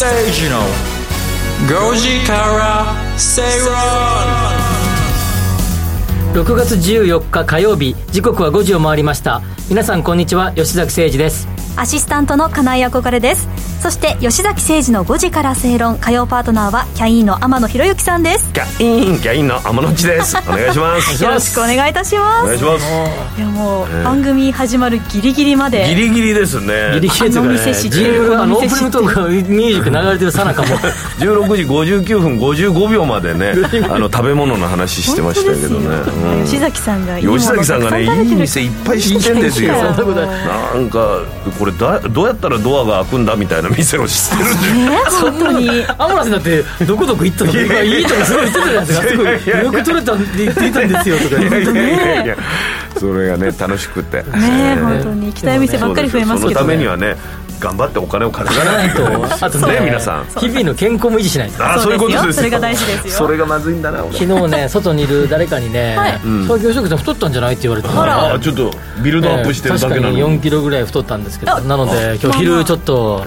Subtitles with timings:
[0.00, 0.56] ステージの
[1.68, 3.42] 5時から正
[6.32, 9.42] 論6月14日火曜日時刻は5時を回りました。
[9.68, 10.52] 皆さんこんにちは。
[10.52, 11.59] 吉崎誠二です。
[11.76, 13.48] アシスタントの金井憧れです。
[13.80, 15.98] そして吉崎誠二の5時から正論。
[15.98, 18.52] 火曜パートナーはキャインの天野博之さんです。
[18.52, 20.36] キャインキャインの天野地です。
[20.46, 21.24] お願いします。
[21.24, 22.44] よろしくお願いいたします。
[22.44, 22.86] お願いします。
[23.38, 25.86] いやもう、番組始まるギリギリまで。
[25.88, 26.90] ギリギリですね。
[26.94, 30.68] ギリギリというかねあのオープニンお店知ってるグトークがミュージック流れてるさなかも。
[31.18, 33.54] 16時59分55秒までね
[33.88, 35.86] あの食べ物の話してましたけどね、
[36.38, 36.44] うん。
[36.44, 39.72] 吉崎さんが吉崎さんがねいい店いっぱい知ってんですよ。
[39.72, 41.18] なんか
[41.60, 45.68] これだどうやったらドアが開くんだみたいな店を知ってるんでね本当に。
[45.98, 52.28] アムラさんだってどこどこ行ったのか今いいとこすごい言ってたじゃないですかすごよく取れたって言ってたんですよとかいやいやいやいね。
[52.28, 52.36] や
[52.98, 54.22] それがね楽しくて。
[54.22, 54.24] ね
[54.74, 55.26] ね本当に。
[55.26, 57.16] 行きたいお店ばっかり増えますけどそのためにはね
[57.60, 59.04] 頑張ってお金を稼がないと。
[59.46, 60.24] あとね皆さん。
[60.40, 61.64] 日々の健康も維持しないと。
[61.64, 62.26] あそういうことです。
[62.26, 63.12] よそれが大事ですよ。
[63.12, 64.18] それがまずいんだな俺。
[64.18, 68.70] 昨日ね外にいる誰かにねはい「東京食さん太ったんじゃない?」って言われてあちょっと
[69.02, 70.16] ビルドアップしてるだけなのに。
[70.16, 71.54] 確かに4キロぐらい太ったんですけど。
[71.54, 73.24] あなので今日昼ちょっと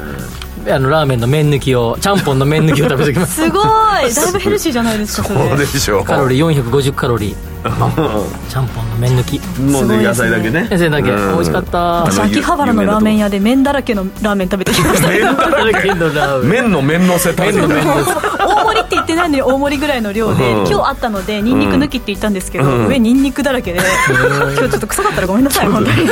[0.69, 3.43] あのラーメンの麺抜きをちゃんぽんの麺抜きを食べてきます。
[3.43, 3.63] すごい。
[4.15, 5.49] だいぶヘルシーじゃないですかそれ。
[5.49, 6.03] そうでしょう。
[6.05, 7.52] カロリー450カロリー
[8.49, 9.39] ちゃんぽんの麺抜き。
[9.59, 10.67] もうね野菜だけね。
[10.69, 11.09] 野菜だけ。
[11.09, 11.33] うん。
[11.33, 11.77] 美味しかった。
[12.03, 15.07] 私秋葉原のラーメン屋で麺だらけのラーメン食べてきました。
[15.07, 20.67] 麺だらけ麺のラーメン麺の麺のせ大盛りって言ってないのに大盛りぐらいの量でうん。
[20.67, 22.87] 今日あったのでニンニク抜きって言ったんですけどうん。
[22.87, 26.09] 上ニンニクだらけで今日ちょっと臭かったらごめんなさい本当に。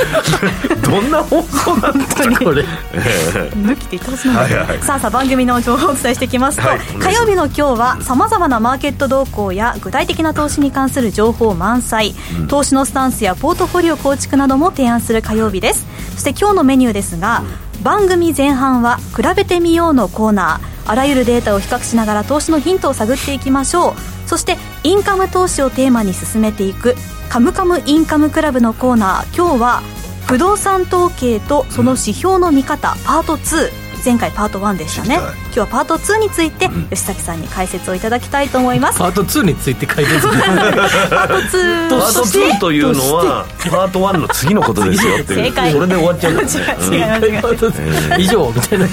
[0.81, 2.05] どんな放送なんだ
[2.43, 2.63] これ。
[2.63, 4.47] 抜きって言ったはずなんだ。
[4.47, 4.79] けどはいはい。
[4.79, 6.79] さあさあ番組の情報をお伝えしていきますと、はい。
[6.99, 12.13] 火曜日の今日はさまざまなマーケット動向や具体的な投資に関する情報満載、
[12.47, 15.85] 投資のスタンスやポートフォリオ構築なども提案する火曜日です。
[16.13, 17.43] そして今日のメニューですが、
[17.83, 20.91] 番組前半は比べてみようのコーナー。
[20.91, 23.93] あらゆるデータを比較しながら投資のヒントを探っていきましょう。
[24.27, 26.95] そしてインカム投資をテーマに進めていく
[27.29, 29.35] カムカムインカムクラブのコーナー。
[29.35, 29.81] 今日は
[30.27, 33.71] 不動産統計とその指標の見方、パート2
[34.03, 35.19] 前回パート1でしたね
[35.53, 38.99] 今日はパート2について吉崎さんに解説をいただきたいと思います。
[38.99, 45.43] パート2について書いてるんですねパート2パートとして2というのはパート1の次のことですよっていう。
[45.45, 45.71] 正解。
[45.73, 46.33] それで終わっちゃう。
[46.33, 46.41] ね
[46.91, 47.41] 違う違う違う。
[47.41, 48.85] パート2以上みたいな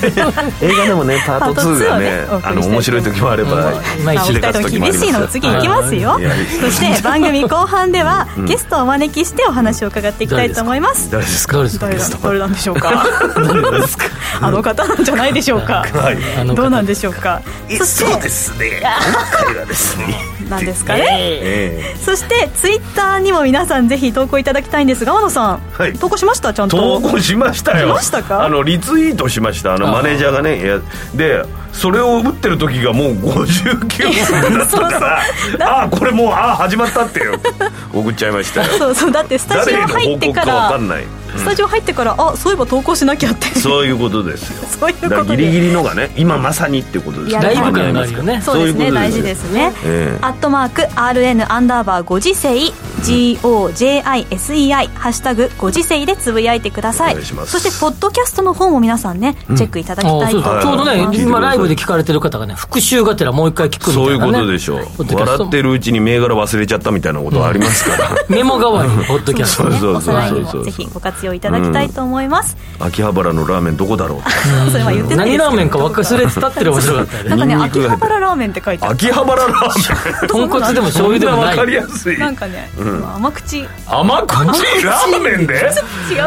[0.63, 3.57] 映画でもねパート2がねパート2をねあの面白い時もあればう
[4.01, 4.05] ん。
[4.05, 6.19] まあ、お二人とも厳しいのを次行きますよ。
[6.61, 11.09] そして番組後半ではゲストをお招きしてお話を伺っていきたいと思います。
[11.11, 11.53] 誰ですか？
[11.55, 11.87] どうですか？
[11.87, 13.05] 誰だ誰なんでしょうか？
[14.41, 15.85] あの方なんじゃないでしょうか？
[15.93, 16.19] はい。
[16.41, 17.41] あの方どうなんでしょうか？
[17.79, 18.81] そそうですね。
[18.83, 20.17] 今回はですね。
[20.49, 21.07] なんですかね？
[21.11, 25.93] えそしてツイッターにも皆さんぜひ投稿いただきたいんですが天野さん、はい。
[25.93, 26.53] 投稿しました？
[26.55, 27.01] ちゃんえと。
[27.01, 27.89] 投稿しましたよ。
[27.89, 28.45] しましたか？
[28.45, 29.75] あのリツイートしました。
[29.75, 30.79] あのマネージャーがねいや
[31.15, 31.43] で
[31.73, 37.35] それを打ってる時がもう59分だったからああこれもうああ始まったってよ。
[37.93, 38.79] 送っちゃいましたよ。
[38.79, 39.13] そうそう。
[39.13, 41.05] だってスタジオ入ってか報告かわらかんない
[41.39, 43.47] スタジオ入ってからあそういえば投稿しなきゃって。
[43.59, 44.69] そういうことですよ。
[44.79, 48.43] そういうことでだからギリギリのがね今まさにってことですいやライブ感があるよね。
[48.45, 48.91] そうですね。
[48.91, 50.19] 大事ですね、ええ。
[50.23, 52.73] アットマーク RN アンダーバーご時世。
[52.99, 57.13] GOJISEI ハッシュタグご時世でつぶやいてください。
[57.13, 57.53] お願いします。
[57.53, 60.63] そしてポッドキャストの方も皆さんね、チェックいただきたいと思います。
[60.63, 61.09] そうちょうどはい。
[61.09, 64.87] ね今ライブで聞かれてる方がね復習がてらもう一回聞くみたいな、ね、そういうことでしょう。
[65.15, 74.21] 笑ってるうちに銘柄忘れちゃったみたいなことはありますから、メモ代わりにポッドキャストそうそうそうそうもぜひご活用いただきたいと思います、秋葉原のラーメンどこだろう。
[74.71, 78.95] それは言って何ラーメンか忘れてたってる面白かったよねなんかね秋葉原ラーメンって書いてある。
[78.95, 80.29] 秋葉原ラーメン。
[80.29, 82.19] 豚骨でも醤油でもなそんな分かりいやすい。
[82.19, 82.71] なんかね、
[83.17, 83.59] 甘口。
[83.59, 84.37] 違う甘口？
[84.85, 85.71] ラーメンで？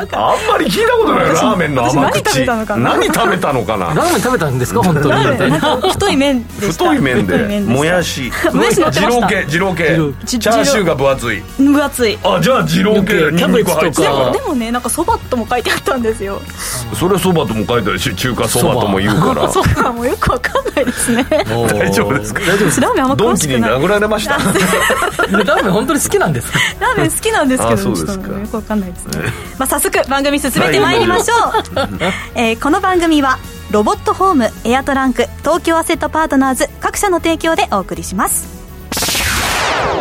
[0.08, 2.90] かあんまり聞いたことないラーメンの甘私何食口べたのかな？
[2.98, 3.86] 何食べたのかな？
[3.88, 5.60] ラーメン食べたんですか本当に。
[5.92, 7.38] 太い麺太い麺で。
[7.38, 8.32] 太もやし。
[8.54, 11.42] もやし二郎系二郎系じチャーシューが分厚い。
[11.58, 12.18] 分厚い。
[12.24, 14.10] あじゃあ二郎系キャベツとか。
[14.26, 14.32] ら。
[14.32, 16.42] でもねなんかそばとも書いてあったんですよ。
[16.98, 19.48] それはそばとも書いてあるし中華そばとも言うから。
[19.52, 19.92] そば。
[19.92, 21.24] もよくわかんないですね。
[21.30, 22.40] 大丈夫ですか？
[22.42, 23.72] 大丈夫ですラーメンあんまドンキに詳しくない。
[23.80, 24.34] 殴られました？
[24.34, 26.60] ラーメン本当に好きなんですか？
[26.80, 28.14] ラーメン好きなんですけあどそうですか。
[28.14, 31.00] ちょっとよくわかんないですね、まあ、早速番組進めてまい。
[31.00, 31.88] りましょう、
[32.36, 33.38] えーこの番組は
[33.72, 38.48] ロボットホームエアトランク東京アセットパートナーズ各社の提供でお送りします。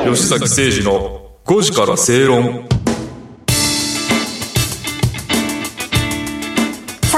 [0.05, 2.67] 吉崎誠二の5時から正論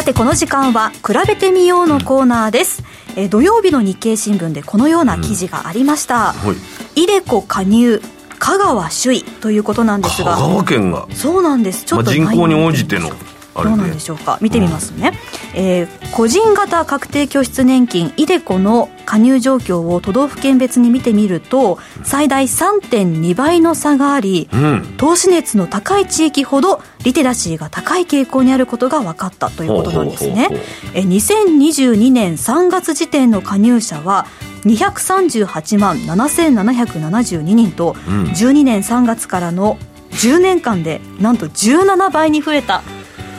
[0.02, 2.82] さてこの時間は「比べてみよう」のコーナーです、
[3.14, 6.54] えー土曜日の日経新聞でこのような記事がありました、は
[6.96, 7.02] い。
[7.04, 8.02] イデコ加入
[8.40, 11.84] 香川首位ということなんです香が川県が、そうなんです。
[11.84, 13.12] ちょまあ、っと人口に応じての
[13.54, 14.38] どうなんでしょうか？
[14.40, 15.12] 見てみますね、
[15.54, 24.94] えー個人型確定拠出年金イデコの加入状況を都道府県別に見てみると最大3.2倍の差があり、ん。
[24.98, 30.48] 投資熱の高い地域ほどリテラシーが高い傾向にあることが分かったということなんですね。
[30.92, 34.26] えー2022年3月時点の加入者は
[34.66, 39.78] 238万7772人と、12年3月からの
[40.12, 42.82] 10年間でなんと17倍に増えた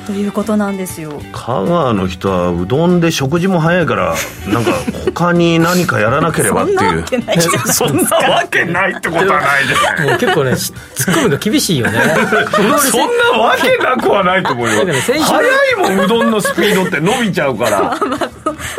[0.05, 1.21] ということなんですよ。
[1.31, 4.15] 香川の人はうどんで食事も早いから
[4.47, 4.71] なんか
[5.05, 6.77] 他に何かやらなければっていう。
[6.77, 10.09] そんなわけないじゃないそんなわけないってことはないですね。
[10.11, 12.00] もう結構ねしツッコミが厳しいよね。
[12.91, 14.73] そんなわけなくはないと思うよ。
[14.83, 17.97] 早いもんうどんのスピードって伸びちゃうから。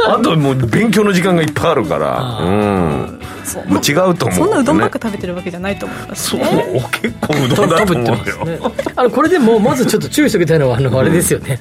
[0.08, 2.38] あともう勉強の時間がいっぱいあるから。
[2.40, 3.20] うん。
[3.66, 6.40] もう違うと思うそんなうどんばっかね食べてるわけじゃないと思いますそう。
[6.40, 11.60] ね結構うどんだと食べて思うよねあのこれでもまずちょっと注意しておきたいのはあのあれですよね、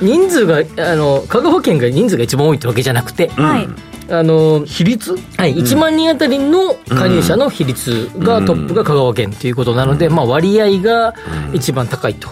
[0.00, 3.68] 人数があの香川県が人数が一番多いってわけじゃなくて、はい。
[4.10, 5.16] あの比率？
[5.36, 11.12] はい、1万人あたりの加入者の比率がトップが香川県ということなので、まあ、割合が
[11.52, 12.28] 一番高いと。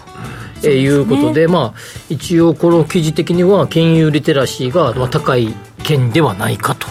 [0.65, 6.89] えーいうことで、まあ、一応この記事的には金融リテラシーがまあ高い県ではないかと、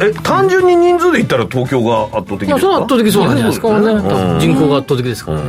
[0.00, 2.52] え単純に人数で言ったら東京が圧倒的ですか？
[2.52, 5.48] まあ、それは圧倒的そうなんじゃないですか、ね、うん人口が圧倒的ですから、はい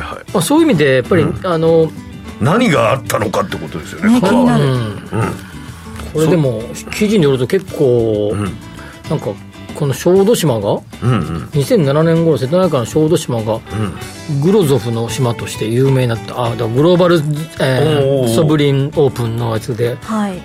[0.00, 0.32] はい。
[0.32, 1.92] まあ、そういう意味でやっぱり、あの
[2.40, 4.20] 何があったのかってことですよね。
[4.20, 4.64] ね気になる。
[4.64, 5.00] うん。
[6.12, 6.62] これでも
[6.92, 8.34] 記事によると結構、
[9.08, 9.32] なんか
[9.76, 10.70] この小豆島が
[11.02, 11.44] うんうん。
[11.52, 13.60] 2007年頃瀬戸内海の小豆島が
[14.42, 16.44] グロゾフの島として有名になった。
[16.44, 17.16] あだからグローバル、
[17.60, 19.96] えーおーソブリンオープンのやつで。
[20.02, 20.42] はい。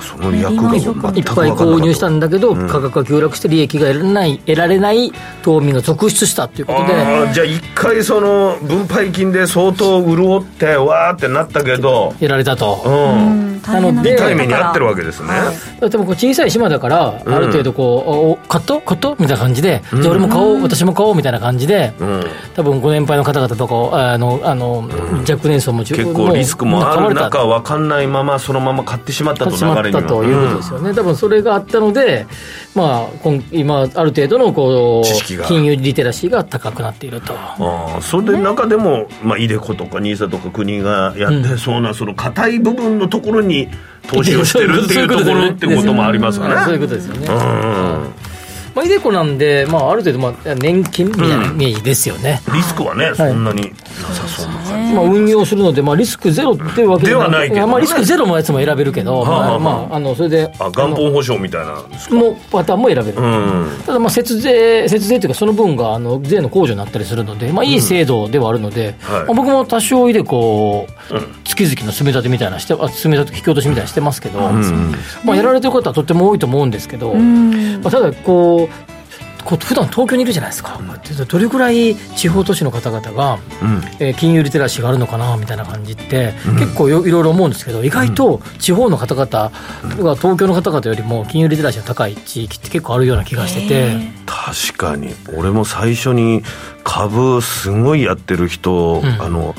[0.00, 5.12] その役がいっぱい購入したんだけど、価格が急落して利益が得られない得られない
[5.42, 7.32] 島民が続出したということで。
[7.32, 12.82] じゃあ一回その分配金で相当潤ってわーってなったけど得られたと。
[12.84, 13.48] うん。
[13.62, 15.28] ななので痛い目に遭ってるわけですね。
[15.28, 15.90] はい。
[15.90, 22.24] でもこう小さい島だから、ある程度こ買っと買っとみたいな感じで、じゃあ俺も買おう、私も買おうみたいな感じで、うん。
[22.54, 24.88] 多分ご年配の方々とか、あの、あの、
[25.28, 32.26] 若年層も結構リスクもある中分かんないままそのまま買ってしまったと流れにはったということですよね、多分それがあったので、
[32.74, 35.44] まあ、今今、ある程度のこ知識が。
[35.44, 37.34] う金融リテラシーが高くなっていると。
[37.34, 37.56] あ
[37.98, 43.68] あそれで中でも、まあ、イデコとかニーサとか国がやってそうな、その硬い部分のところに
[44.08, 46.54] 投資をしてるっていうところってこともありますよね。
[46.64, 47.28] そういうことですよね。
[48.78, 52.40] うんまあ、イデコなんで、まあ、ある程度、まあ、年金みたいなイメージですよね。
[52.54, 53.68] リスクはね、そんなにな
[54.14, 54.94] さそうな感じ。
[54.94, 57.60] まあ、運用するので、まあ、リスクゼロっていうわけではないけどね。
[57.60, 62.14] やまあ、リスクゼロのやつも選べるけど、はあはあまあ、まあ、あの、それで、あ元本保証みたいなんですか？
[62.14, 63.14] のパターンも選べる。
[63.18, 63.66] うん。
[63.84, 69.20] ただ、まあ、節税、節税というか、その分が、あの、税の控除になったりするので、まあ、いい制度ではあるので、はい。
[69.20, 71.14] まあ、僕も多少いで、こう、
[71.44, 74.38] 月々の積み立てみたいなして、あ積み立て、引き落としみたいなしてますけど、
[75.24, 78.67] まあ、やられてる方はとっても多いと思うんですけど、まあ、ただ、こう、
[79.48, 80.78] こう普段東京にいるじゃないですか、
[81.26, 83.38] どれぐらい地方都市の方々が、
[83.98, 89.50] えー金融リテラシーがあるのかなみたいな感じって、結構よいろいろ思うんですけど意外と地方の方々が
[90.16, 94.18] 東京の方々よりも金融リテラシーの高い地域って結構あるような気がしてて。
[94.26, 95.14] 確かに。
[95.34, 96.42] 俺も最初に
[96.84, 99.54] 株すごいやってる人、あの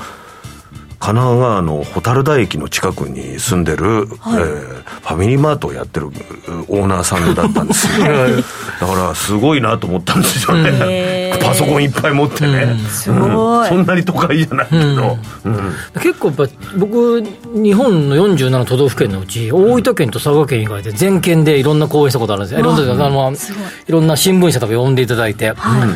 [0.99, 4.41] 神奈川の蛍田駅の近くに住んでる、はい。
[4.41, 4.79] えー
[5.09, 8.05] ファミリーマートをやってるオーナーさんだったんですよ。
[8.79, 13.67] だからすごいなと思ったんですよね、 パソコンいっぱい持ってね、すごい。
[13.67, 15.73] そんなに都会じゃないけど、うん。
[16.01, 22.59] 結構やっぱ僕日本の47都道府県のうち大分県と佐賀県以外で全県でいろんな講演したことあるんですよ。
[22.59, 23.35] いろんなあのい。
[23.35, 25.53] いろんな新聞社とか呼んでいただいて、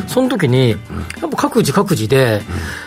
[0.08, 0.76] その時にや
[1.26, 2.42] っぱ各自各自で、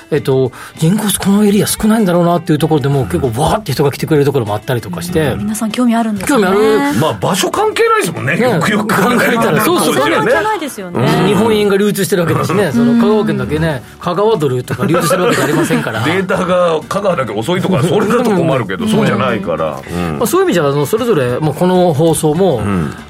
[0.10, 6.38] えっと、人口このエリア少ないんだろうなっていうところでも結構わーって人が来てくれるところもあったりとかして、皆さん興味あるんですね。
[6.38, 8.36] 興味あるまあ場所関係ないですもんね。
[8.36, 9.96] ねよくよく考えたらそうそう。
[9.96, 11.08] 関係ねないですよね。
[11.28, 16.04] 日本円が流通してるわけだしね、その香川県だけね、香川ドルとか流通してるわけじゃありませんから。
[16.04, 20.18] データが香川だけ遅いとかそれだと困るけどそうじゃないから、うん。
[20.20, 22.62] まあ、そういう意味じゃあのそれぞれ、まあ、この放送も、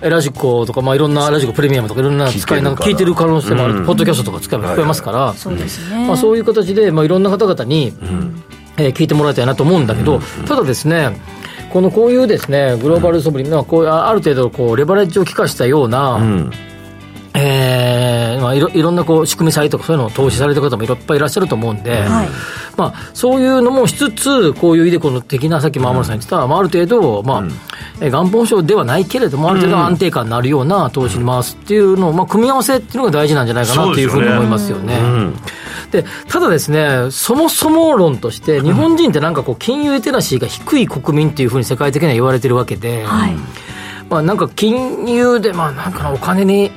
[0.01, 2.85] えラジコとか、まあ、いろんなラジコプレミアムとかいろんな使いながら。
[2.85, 6.07] 聞いてる可能性もある、ポッドキャストとか使えば聞こえますから、そうですね。
[6.07, 7.93] まあ、そういう形で、まあ、いろんな方々に、
[8.77, 11.19] えー聞いてもらいたいなと思うんだけど、ただですね
[11.71, 16.19] このこういうですねグローバルソブリン、まあこういうあある程度こうレバレッジを効かしたような、
[17.33, 22.27] えーまあ、いろいろんなこう仕組み債とかそういうのを投資されてる方もいっぱいいらっしゃると思うんで、はい。
[22.77, 26.17] まあ、そういうのもしつつ、こういうイデコの的な、さっき山村さん。
[26.17, 27.43] 言ってた、まあ、ある程度、まあ
[27.99, 34.99] え元本証ではないけれども、ある程度安定感のあるような投資に回すっていうのを、まあ、組み合わせっていうのが大事なんじゃないかなというふうに思いますよね。
[35.91, 43.35] でただですね、そもそも論として、日本人ってなんかこう、金融リテラシーが低い国民っていうふうに世界的には言われてるわけで、はい、
[44.09, 46.71] まあ、なんか金融で、まあ、なんかお金に、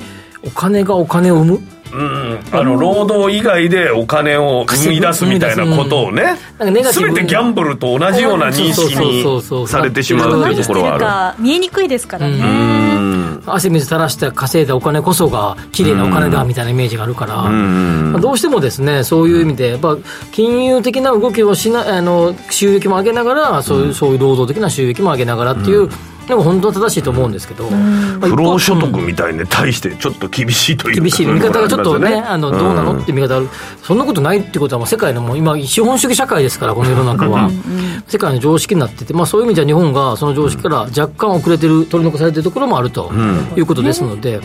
[0.44, 1.60] お金がお金を生む
[1.92, 6.36] うん、あの労働以外でお金を生み出すみたいなことをね、
[6.92, 13.40] すべてギャンブルと同じような認識にされてしまうというところはある見えにくいですからね。
[13.46, 19.96] 汗水垂らして稼いだお金こそが綺麗なお金だみたいなイメージがあるから、まあ、どうしてもですねそういう意味でやっぱ
[20.32, 25.88] 金融的な動きをしなあの収益も上げながらそういうそういう労働的な収益も上げながらっていう、
[26.26, 27.64] でも本当は正しいと思うんですけど、
[28.20, 31.26] 不労所得みたいに対してちょっと厳しいという厳しい。
[31.26, 33.48] 見方がちょっとねあのどうなのって見方ある。
[33.82, 37.50] そんなことないってことはもう世界のもう今資本主義社会ですからこの世の中は。
[38.08, 43.12] 世界の常識になってて、まあ、そういう意味では日本がその常識から若干遅れてる取り残されてるところもあると
[43.56, 44.40] いうことですので、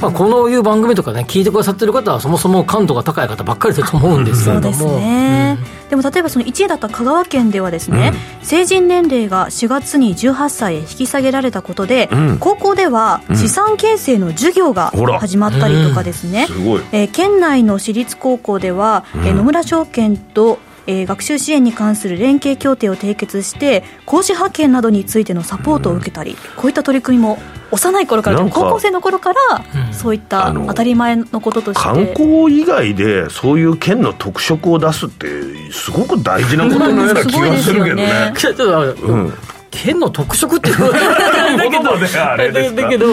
[0.00, 5.56] まあ、このいう番組とかね聞いてくださってる方はそもそも感度が高い方ばっかりだと思うんですけれども。
[5.88, 16.56] でも例えばその1位だった香川県ではですね、うん、成人年齢が4月に18歳へ引き下げられたことで、うん、高校では資産形成の授業が始まったりとかですね、うん、
[16.92, 27.38] えー、県内の私立高校では、えー、野村証券とえー、学習支援に関する連携協定を締結して講師派遣などについてのサポートを受けたり、こういった取り組みも
[27.72, 31.82] 幼い頃から高校生の頃から、そういった当たり前のこととして。
[31.82, 35.26] 観光以外でそういう県の特色を出すって
[35.72, 38.32] すごく大事なことのような気がするけどね。
[39.02, 39.32] うん
[39.70, 40.76] 県の特色っていう。
[41.56, 43.06] だけどだけど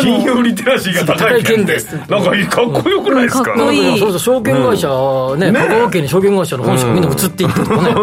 [0.00, 1.78] 金融リテラシーが高い県で。
[1.80, 1.92] す。
[2.08, 3.44] なんかかっこよくないですか？
[3.44, 3.98] かっこいい。
[3.98, 4.88] そうそう証券会社
[5.36, 7.94] ね香川県に証券会社の本社がみんな移っていってとかね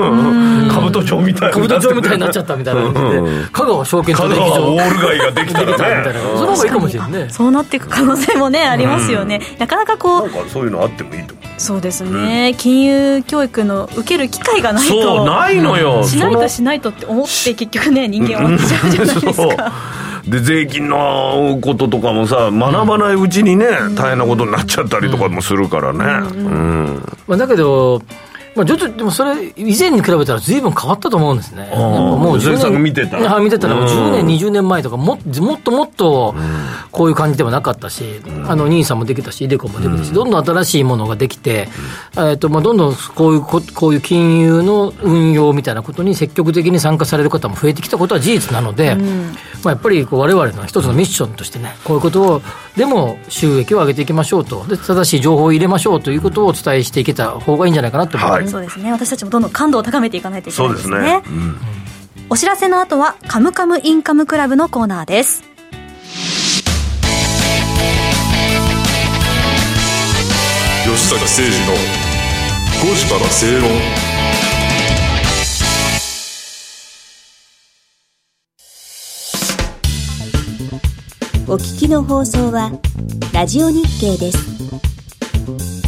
[0.91, 1.55] 兜町みたいな。
[1.55, 2.81] 兜町みたいになっちゃったみたいな
[3.51, 6.13] 香川証券取引所ウォール街ができたらね。
[6.35, 9.41] その方がいいかもしれないねそうなっていく可能性もねありますよね。
[9.59, 11.47] なかなかこうそういうのあってもいいと思う。
[11.59, 15.01] そうですね、金融教育の受ける機会がないと。
[15.01, 16.03] そうないのよ。
[16.03, 18.89] しないとしないとって思って結局ね人間終わっちゃう。
[18.91, 19.73] じゃないですか、
[20.27, 26.03] で税金のこととかもさ学ばないうちにね、大変なことになっちゃったりとかもするからね、
[26.35, 27.01] うん。
[27.27, 28.01] まあ、だけど
[28.57, 31.69] まあ、ちょっとでもそれ、以前に比べたらずいぶん変わったと思うんですね。
[31.75, 33.17] もう10年見てた。
[33.17, 33.39] ら。
[33.39, 36.33] 見てたら、10年、20年前とかも、もっともっと
[36.91, 38.03] こういう感じではなかったし、
[38.47, 41.69] あの、兄さんもできたし、イデコもできたし、どんどん新しいものができて、
[42.17, 48.95] えっと、まあ、どんどんこういう、こういう金融の運用みたいなことに積極的に参加される方も増えてきたことは事実なので、
[49.63, 52.41] まあ、やっぱりわれわれの一つのミッションとしてね、こういうことを、
[52.77, 58.41] でも収益を上げていきましょうと、で正しい情報を入れましょうということをお伝えしていけた方がいいんじゃないかなと思います。
[58.41, 60.91] はいそうですね私たちもどんどん感度を高めていかないといけないですね。
[60.91, 61.23] そうですね。
[61.27, 61.57] うん、
[62.29, 65.43] お知らせの後は、カムカムインカムクラブのコーナーです。
[70.85, 71.73] 吉坂誠二の
[72.81, 74.06] 5時から正論。
[81.49, 82.77] お聞きの放送は、
[83.33, 85.86] ラジオ日経です。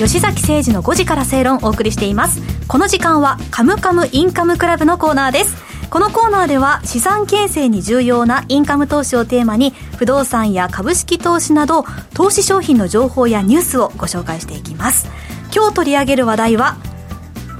[0.00, 2.40] 吉崎誠二の5時から正論をお送りしています。
[2.66, 5.54] この時間はカムカムインカムクラブのコーナーです。
[5.90, 15.06] このコーナーでは資産形成に重要なインカム投資をテーマに不動産や株式投資など投資商品の情報やニュースをご紹介していきます。
[15.54, 16.78] 今日取り上げる話題は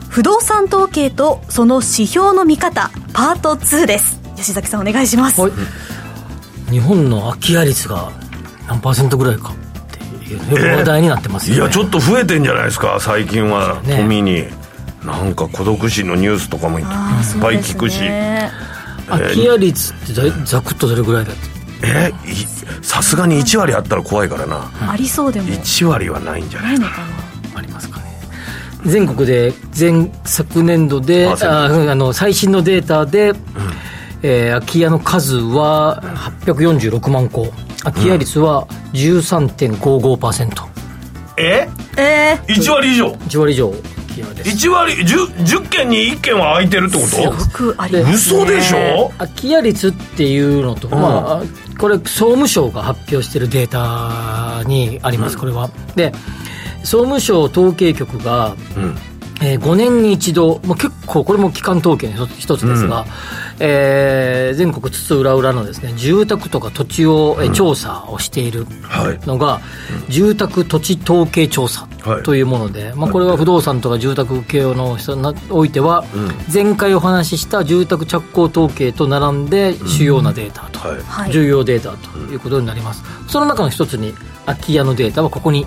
[0.09, 4.19] 不動産統計とその指標の見方パート2です。
[4.37, 5.43] 吉崎さんお願いします、
[6.71, 8.11] 日本の空き家率が
[8.67, 9.53] 何パーセントぐらいか。
[10.37, 14.45] 話題になってます、ね、いやちょっと増えてんじゃないですか最近は、ね、富に。
[15.05, 18.51] なんか孤独死のニュースとかもいっぱい聞くし、ね、
[19.09, 21.41] 空き家率ってざざくっとどれぐらいだって
[21.83, 22.35] えい
[22.83, 24.71] さすがに1割あったら怖いからな。
[24.91, 25.49] ありそうでも。
[25.49, 26.73] 1割はないんじゃなな。
[26.73, 26.93] いいのか
[27.55, 28.05] ありますかね。
[28.85, 33.33] 全国で前昨年度であああの最新のデータで、
[34.23, 36.03] えー空き家の数は
[36.45, 37.51] 846万戸。
[37.85, 40.67] 空き家率は13.55%、
[41.37, 41.69] え？
[41.97, 43.71] なえ1割以上？1割以上。
[43.71, 43.83] 空
[44.15, 48.43] き家です1割？10, 10件に1件は空いてるってこー、よくありでますね。
[48.43, 49.13] 嘘でしょ？
[49.19, 55.71] 空き家率っていうのと、まあ、これ総務省が発表しているデータにあります、これは。
[55.95, 56.13] で
[56.83, 58.57] 総務省統計局が、
[59.43, 63.07] えー5年に一度、まあ、結構これも機関統計の一つですが、
[63.59, 69.27] えー全国津々浦々のですね住宅とか土地を、えー調査をしているはい。
[69.27, 69.61] のが、
[70.09, 72.23] 住宅土地統計調査はい。
[72.23, 76.05] というもので、まあ、これは不動産とか住宅系の人においては、
[76.53, 81.01] 前回お話しした住宅着工統計と並んで主要なデータと、はい。
[81.03, 81.33] はい。
[81.33, 83.03] 重要データということになります。
[83.29, 84.15] その中の一つに
[84.47, 85.67] 空き家のデータはここに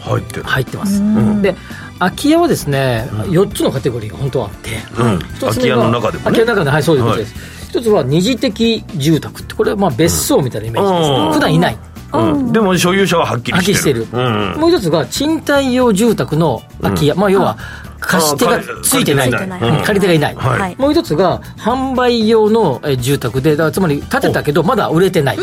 [0.00, 0.42] 入ってる。
[0.44, 1.00] 入ってます、
[1.42, 1.54] で
[1.98, 5.18] 空き家はですね、4つのカテゴリーが本当はあって、うん。
[5.18, 6.24] 一つ空き家の中でもね。
[6.24, 7.34] 空き家の中ではいそういうことです、
[7.70, 11.10] 一つは二次的住宅ってこれはまあ別荘みたいなイメージです。
[11.10, 11.32] ね、うん。
[11.32, 11.78] 普段いない。
[12.12, 12.52] うん。
[12.52, 14.00] でも所有者ははっきりしてる。
[14.00, 17.58] りしてる、うんもう一つが賃貸用住宅の空き家、まあ要は
[18.00, 19.34] 貸し手がついてない。
[19.34, 19.78] あ借りてない。
[19.78, 19.84] うん。
[19.84, 20.60] 借り手がいない、はい。
[20.60, 20.76] はい。
[20.76, 25.38] もう一つが販売用のえー住宅でつまり建てたけどまだ売れてない、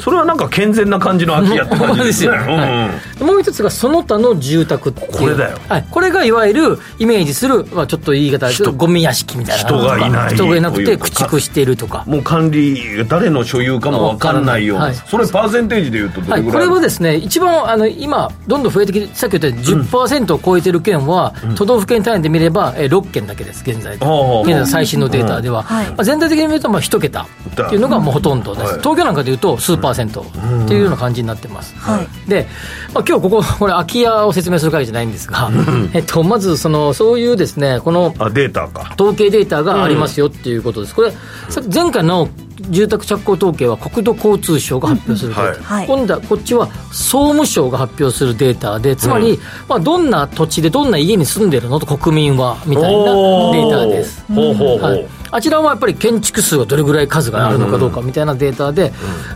[0.00, 3.26] それはなんか健全な感じの空き家って感じですようんうん。
[3.26, 4.90] もう一つがその他の住宅。
[4.90, 5.58] っていうこれだよ。
[5.68, 8.58] はい、これがいわゆるイメージする、まあ、ちょっと言い方です。
[8.58, 9.68] けどゴミ屋敷みたいな。
[9.68, 12.04] 人がいない人がいなくて駆逐しているとか。
[12.06, 14.94] もう管理誰の所有かも分からないような、はい。
[14.94, 25.86] それパーセンテージでいうとどはい、れぐらい、これはですね、一番あの今、どんどん増えてきて、さっき言ったように10%を超えてる県は、都道府県単位で見れば、えー6県だけです、現在現在の最新のデータでは、はい。
[25.88, 27.26] まあ、全体的に見ると、まあ、1桁っ
[27.68, 31.76] ていうのがもうほとんどです、はい東京なんかでいうと数パーセントっていうような感じになってます。
[31.76, 32.28] はい。
[32.28, 32.48] で、
[32.92, 35.48] まあ、今日ここ、 これ、空き家を説明する会じゃないんですが、
[35.92, 38.92] えっと、まずその、そういうですね、このあデータか。
[38.98, 41.12] 統計データがありますよっていうことです、これ、
[41.48, 42.28] さ前回の
[42.70, 45.86] 住宅着工統計は国土交通省が発表するデータ、はい。
[45.86, 54.24] 今度はこっちは総務省が発表するデータで、つまり、まあ、どんな土地でどんな家に住んでるのと国民はみたいなデータです。
[54.34, 58.92] ほうほうほう、はい、あちらはやっぱり建築数がどれぐらい数があるのかどうかみたいなデータで、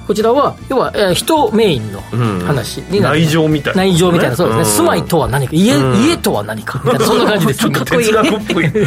[0.06, 2.00] こちらは要は、えー人メインの
[2.46, 3.82] 話になる、内情みたいな。
[3.82, 4.66] 内情みたいな、そうですね、うん。
[4.66, 5.74] 住まいとは何か、家,、
[6.06, 6.80] 家とは何か。
[6.82, 7.58] みたいな、そんな感じです。
[7.60, 8.70] ちょっと哲学っぽいね。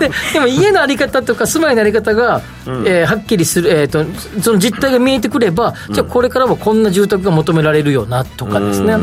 [0.00, 4.04] ででも家のあり方とか住まいのあり方が、えーはっきりする、えー、と
[4.42, 8.96] その実態が見えてくれば、じゃあこれからはこんな住宅が求められるよなとかですね、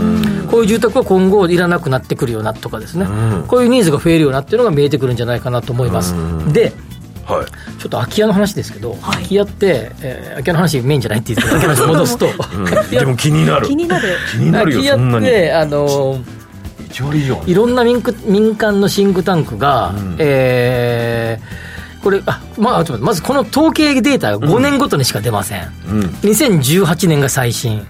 [0.51, 3.07] こういう住宅は今後いらなくなってくるよなとかですね、
[3.47, 6.13] こういうニーズが増えるよなっていうのが見えてくるんじゃないかなと思います。
[6.51, 6.72] で
[7.25, 7.45] はい。
[7.45, 12.27] ちょっと空き家の話ですけど、空き家って、えー空き家の話メインじゃないって言って 戻すと、
[12.65, 13.67] 空き家でも気になる。
[13.67, 14.17] 気になる。
[14.31, 15.25] 気になるよ空きそんなに。
[15.27, 16.21] 家って、あのー
[16.91, 17.41] 1割以上。
[17.47, 25.61] いろんな民間民間のシンクタンクが、えーこれあ、まあ、ちょっと待ってまずこの統計データが5年ごとにしか出ません、
[26.21, 27.87] 2018年が最新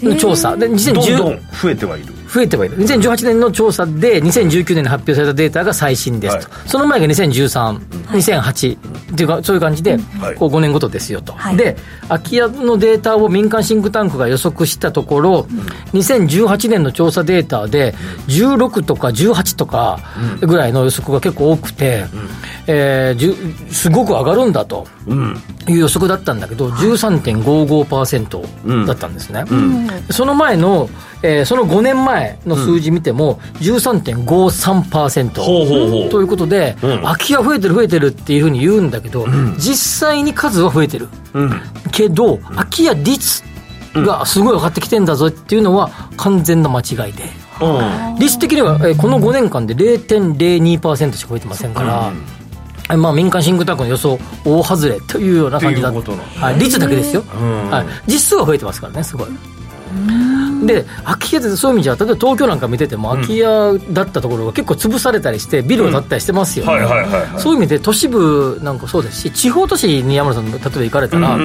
[0.00, 2.78] の調査、でどんど2010ん増えてはいる増えてはいる。
[2.78, 10.34] 2018年の調査で2019年に発表されたデータが最新ですと、はその前が2013、2008っていうかそういう感じで、はい。
[10.34, 11.56] こう5年ごとですよと、はい。
[11.56, 11.76] で
[12.08, 15.46] 空き家のデータを民間シンクタンクが予測したところ、
[15.94, 17.94] 2018年の調査データで
[18.28, 20.00] 16とか18とか
[20.40, 22.04] ぐらいの予測が結構多くて、
[22.66, 24.86] えーすごく上がるんだと
[25.68, 29.44] いう予測だったんだけど13.55%だったんですね、
[30.10, 30.88] その前の、
[31.22, 36.10] えーその5年前の数字見ても13.53%、ほうほうほう。
[36.10, 37.02] ということで、うん。
[37.02, 39.26] 空き家増えてる増えてるっていうふうに言うんだけど、
[39.58, 39.76] 実
[40.08, 41.08] 際に数は増えてる、
[41.90, 43.42] けど空き家率
[43.94, 47.24] がすごい上がってきてんだぞっていうのは完全な間違いで。
[48.18, 52.12] 率的には、えーこの5年間で0.02%しか増えてませんから、
[52.90, 57.70] えまあ、民間シンクタンクの予想大外れというような感じだとはい、率だけですよ、ん。
[57.70, 59.28] はい、実数は増えてますからねすごい
[60.66, 63.44] で空き家ってそういう意味じゃ例えば東京なんか見てても空き家
[63.92, 66.72] だったところが結構潰されたりしてビルが建ったりしてますよね、
[67.38, 71.38] そういう意味で都市部なんかそうですし地方都市に山田さん例えば行かれたら、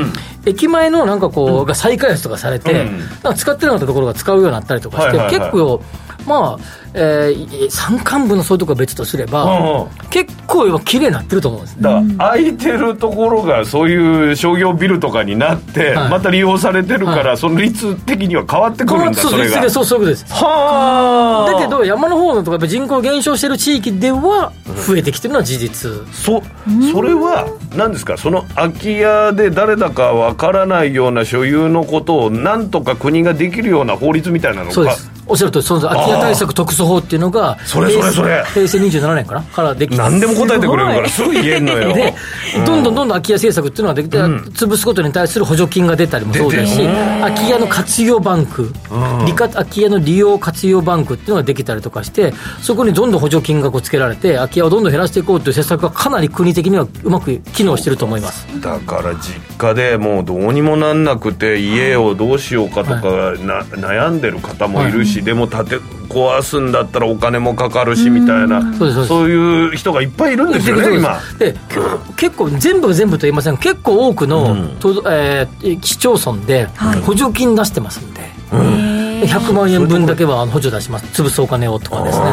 [0.45, 5.82] 駅前のなんかこう、が再開発とかされて、なんか使ってなかったところが使うようになったりとかして、結構
[6.26, 11.82] まあ、えー、山間部のそういうとこは別とすれば、結構今綺麗になってると思うんです。
[11.82, 16.10] だから空いてるところがそういう商業ビルとかになって、はい。
[16.10, 17.38] また利用されてるから、はい。
[17.38, 19.69] その率的には変わってくるんだそうそれが。
[19.69, 20.34] そうそういうことです。
[20.34, 21.51] はあ。
[21.51, 24.51] だけど山の方のとかやっぱ人口減少してる地域では
[24.86, 26.43] 増えてきてるのは事実、そ
[26.91, 28.17] それは何ですか？
[28.17, 35.12] その空き家で誰だかわからないような所有のことをなんとか国ができるような法律みたいなのがそうです。
[35.25, 38.43] おっしゃるとおりその空き家対策特措法っていうのがそれそれそれ。
[38.43, 39.41] 平成平成27年かな？
[39.43, 41.93] からできて何でも答えてくれるからすぐ言えんのよ。
[41.93, 42.13] で、
[42.65, 48.73] どんどんどんどん空き家政策っていうのができて、潰すことに対する補助金が出たりもそうですし、空き家の活用バンク、
[49.25, 58.47] 利活空き家の利用活用バンクっていうのができたりとかして、そこにどんどん補助金がこうつけられて、空き家をどんどん減らしていこうという施策がかなり国的にはうまく機能してると思います。
[58.61, 63.01] だから実家でもうどうにもなんなくて家をどうしようかとか
[63.43, 65.79] な、悩んでる方もいるし、でも建て
[66.13, 68.62] 壊すんだったらお金もかかるしみたいな。
[68.78, 69.08] そうですそうです。
[69.08, 71.19] そういう人がいっぱいいるんですよね今。
[71.39, 71.56] で
[72.15, 73.56] 結構全部が全部と言いません。
[73.56, 77.02] が結構多くの、とえー市町村ではい。
[77.02, 81.21] 補助金出してますんで、で100万円分だけは補助出します。
[81.21, 82.26] 潰すお金をとかですね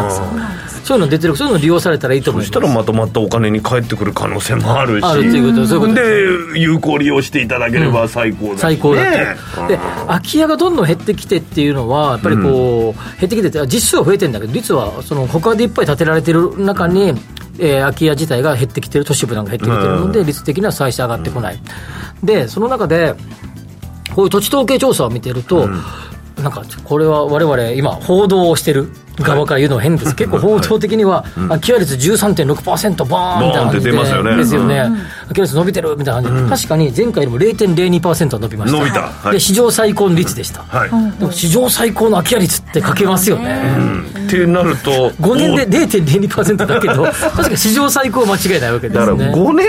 [0.91, 2.49] そういうの出てるそういうの利用されたらいいと思います。
[2.49, 5.05] そしたらまとまったお金に返ってくる可能性もあるし。
[5.05, 9.27] あるということそういうことで有効利用していただければ最高だし、ね最高だって、ね。
[9.69, 17.15] で空き家がどんどん減ってきてっていうのはやっぱりこう、減ってきてて実数は増えてるんだけど実はその他でいっぱい建てられてる中に、
[17.61, 21.59] えー空き家自体が減ってきてる都市部なんか減ってきてるので、率的には最初上がってこない、
[22.25, 23.15] でその中で
[24.17, 25.69] こういう土地統計調査を見てると、
[26.43, 34.31] なんかこれは我々今報道をしてる側から言うのは変です、 結構報道的には、空き家率13.6%バーンみたいな感じボーンって出ますよね。
[34.31, 34.91] でですよね、
[35.25, 38.79] 空き家率伸びてるみたいな感じで、確かに前回よりも0.02%伸びました。
[38.79, 39.01] 伸びた。
[39.01, 39.33] はい。
[39.33, 43.63] で史上最高の率でした、はい、でも史上最高の空き家率って書けますよね、
[44.27, 49.67] ってなると5年で0.02%だけど確かに史上最高は間違いないわけでだからすね5年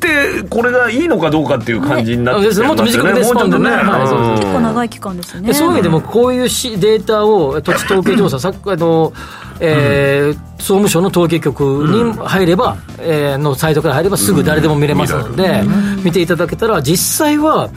[0.00, 5.46] ってこれがいいのかどうかっていう感じになってきてもっと短くますよねスパンでねもうちょっとはいそうそう結構長い期間ですよね。
[5.48, 9.12] でそういう意味でもこういうしデータを土地統計調査、さっきあの、
[9.60, 15.62] えー総務省の統計局に入れば、えーのサイトから入ればすぐ誰でも見れますので、
[16.04, 17.70] 見ていただけたら実際は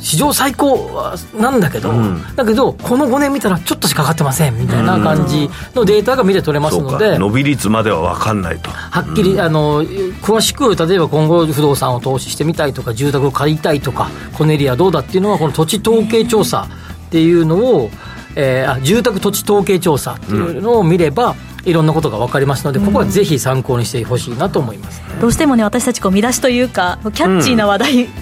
[0.00, 1.92] 史上最高なんだけど、
[2.36, 7.12] だけどこの5年見たらちょっとしかかかってませんみたいな感じのデータが見て取れますので。
[7.14, 7.18] か。
[7.18, 8.70] 伸び率までは分かんないと。
[8.70, 16.68] はっきり、あの詳しく例えば今後不動産を投資してみたいとか住宅を買いたいとかこのエリアどうだっていうのはこの土地統計調査
[17.06, 28.14] っていうのを、えーあ住宅土地統計調査っていうのを見れば、いろんなことが分かりますのでここはぜひ参考にしてほしいなと思います、どうしてもね私たちこう見出しというかキャッチーな話題、そう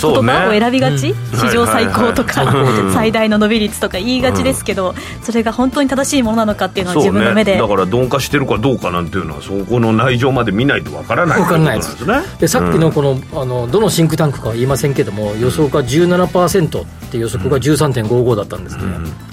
[0.00, 2.44] 言葉をね選びがち、史上最高とか、
[2.92, 12.14] 最大の伸び率とか言いがちですけど、それが本当に正しいものなのかっていうのは自分の目で、ねだから鈍化してるかどうかなんていうのはそこの内情まで見ないと分からない分からないですね。
[12.38, 18.82] でさっきのこの,、あのどのシンクタンクかは言いませんけども予想が17%って予測が13.55だったんですね、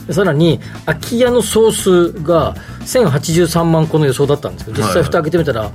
[0.07, 5.71] でさらに空き家の総数が1083万個の予想だったんですけど実際蓋開けてみたら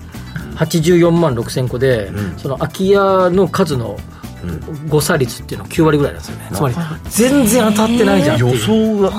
[0.56, 3.98] 84万6000個で、その空き家の数の
[4.88, 6.48] 誤差率っていうのは9割ぐらいなんですよね。
[6.52, 6.74] つまり
[7.10, 8.38] 全然当たってないじゃん。
[8.38, 9.12] 予想が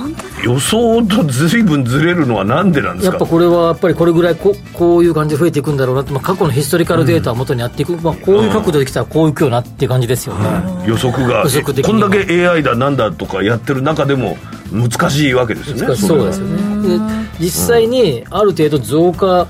[0.44, 3.18] 予想とずいぶんずれるのはなんでなんですか？
[3.18, 10.50] やっぱこれはやっぱりこれぐらいここういう感じで増えていくんだろうなって、まあ、過去のヒストリカルデータを元にやっていく、まあ、こういう角度できたらこういくよなっていう感じですよね、
[10.88, 14.38] 予測が予測的こんだけ AI だなんだとかやってる中でも
[14.72, 15.96] 難しいわけですよね。
[15.96, 16.88] そうですよね。
[16.88, 17.00] で
[17.40, 19.48] 実際にある程度増加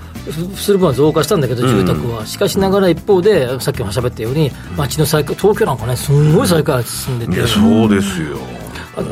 [0.55, 7.47] する分は増加したんだけど住宅は、しかしながら一方でさっきも喋ったように街の再開東京なんかねすんごい再開発進んでて。
[7.47, 8.37] そうですよ。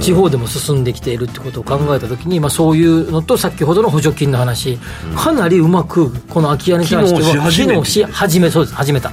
[0.02, 4.78] 地方でも進んできているってことを考えたときに、まあ、そういうのと先ほどの補助金の話、
[5.16, 9.12] かなりうまくこの空き家に対しては機能し始めて機能し始めそうです始めた。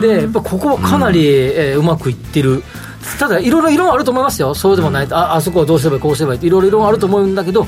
[0.00, 2.62] でやっぱここはかなり、えーうまくいってる
[3.18, 4.54] ただいろいろ異論あると思いますよ。
[4.54, 5.06] そうでもない。
[5.06, 6.46] とああそこはどうすればいいこうすればいいって。
[6.46, 7.66] いろいろ異論あると思うんだけど、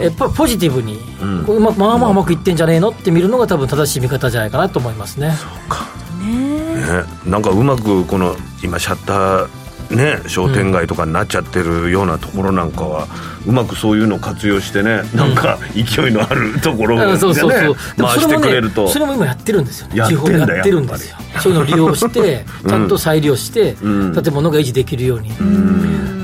[0.00, 0.98] やっぱりポジティブに、
[1.46, 5.28] こううままあまあうまくいってんじゃねえのって見るのが多分正しい見方じゃないかなと思いますね。
[5.28, 9.48] ね、なんかうまくこの今シャッター
[9.96, 13.06] ね商店街とかになっちゃってるようなところなんかは、
[13.46, 17.18] うまくそういうのを活用してねなんか勢いのあるところでね、うん。
[17.18, 18.88] そうそうそう、回してくれると。
[18.88, 19.96] それも今やってるんですよね。
[19.96, 21.16] やってんだ地方でやってるんですよ。
[21.40, 24.14] そういうのを利用してちゃんと再利用して、ん。
[24.14, 25.30] 建物が維持できるように、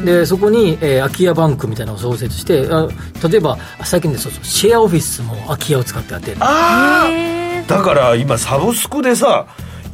[0.04, 2.88] でそこに、えー空き家バンクみたいなのを創設してあ
[3.28, 9.46] 例えば最近でそうそうシェアオフィスも空き家を使ってやってるああだから今サブスクでさ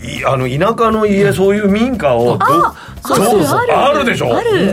[0.03, 4.29] いあの田舎の家、そういう民家をどあるでしょ。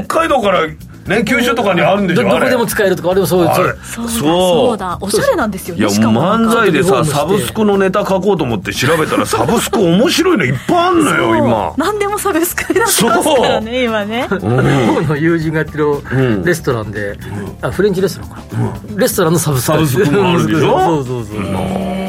[0.05, 0.67] 北海道から
[1.07, 2.23] ね九州とかにあるんでしょ？
[2.23, 3.73] どこでも使えるとかあれもそうあれ。
[3.83, 4.07] そう。
[4.09, 4.27] そう。
[4.27, 4.97] だそうだ。
[5.01, 11.73] おしゃれなんですよねいやしかも漫才でさサブスクのネタ書こうと思って調べたらサブスク面白いのいっぱいあんのよ今。
[11.77, 14.27] 何でもサブスクになってますからね今ね。
[14.29, 16.01] 僕の友人がやってる
[16.45, 17.17] レストランで、
[17.61, 19.73] あフレンチレストランかな、レストランのサブスク。
[19.73, 20.79] サブスクもあるでしょ？
[20.79, 22.00] そうそうそう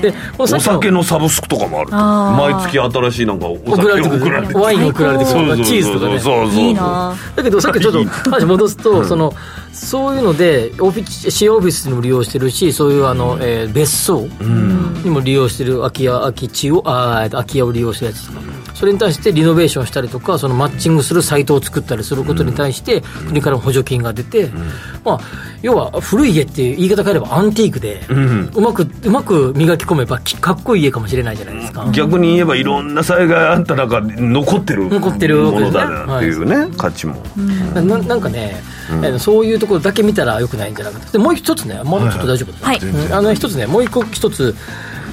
[0.00, 5.32] でお酒のサブスクとかもある毎月新しいなんかお酒送られてワイン送られてくる。
[5.32, 6.18] そうそうそうチーズとかね。
[6.18, 7.14] そうそうそういいな。
[7.36, 9.32] だけどさっきちょっと話戻すと、その
[9.72, 14.26] そういうのでオフィスシェアオフィスにも利用してるしそういうあの、えー別荘
[15.04, 18.40] にも利用してる空き家空き地をあ空き家を利用してるやつとか。
[18.80, 24.48] それに対してリノベーションしたりとかそのマッチングするサイトを作ったりすることに対して国からも補助金が出て、
[25.04, 25.20] まあ、
[25.60, 28.00] 要は古い家っていう言い方変えればアンティークで、
[28.54, 31.90] うまくうまく磨き込めばきかっこいい家かもしれないじゃないですか。
[31.92, 37.22] 逆に言えばいろんな災害あった中残ってる残ってるものだなっていうね、価値も、
[37.74, 43.14] ななんかね、えーそういうところだけ見たらよくないんじゃないかとでもう一つねまだちょっと大丈夫だ、はいうん。
[43.14, 44.54] あの一つねもう一個一つ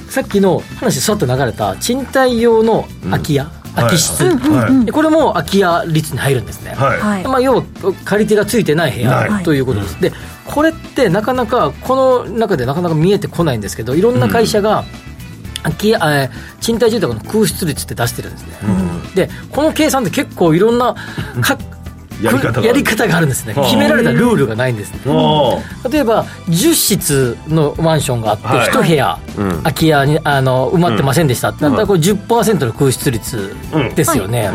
[0.08, 4.86] さっきの話さっと流れた賃貸用の空き家、空き室、はい。
[4.86, 7.24] でこれも空き家率に入るんですね、はい、はい。
[7.24, 7.62] まあ、要は
[8.04, 10.12] 借り手がついてない部屋ということです、で
[10.46, 14.84] これってなかなかこの中でなかなか見えてこないんですけどいろんな会社が、
[15.62, 16.30] 空き家えー
[16.60, 18.54] 賃貸住宅の空室率って出してるんですね、
[19.14, 20.94] でこの計算って結構いろんな
[21.42, 21.58] か
[22.22, 23.54] やり方があるやり方があるんですね。
[23.54, 23.64] はあ。
[23.64, 25.00] 決められたルールがないんですね。
[25.90, 28.68] 例えば10室のマンションがあってはい。
[28.68, 29.62] 1部屋、うん。
[29.62, 33.54] 空き家にあの埋まってませんでしたってなったらこれ10%の空室率
[33.94, 34.50] ですよね、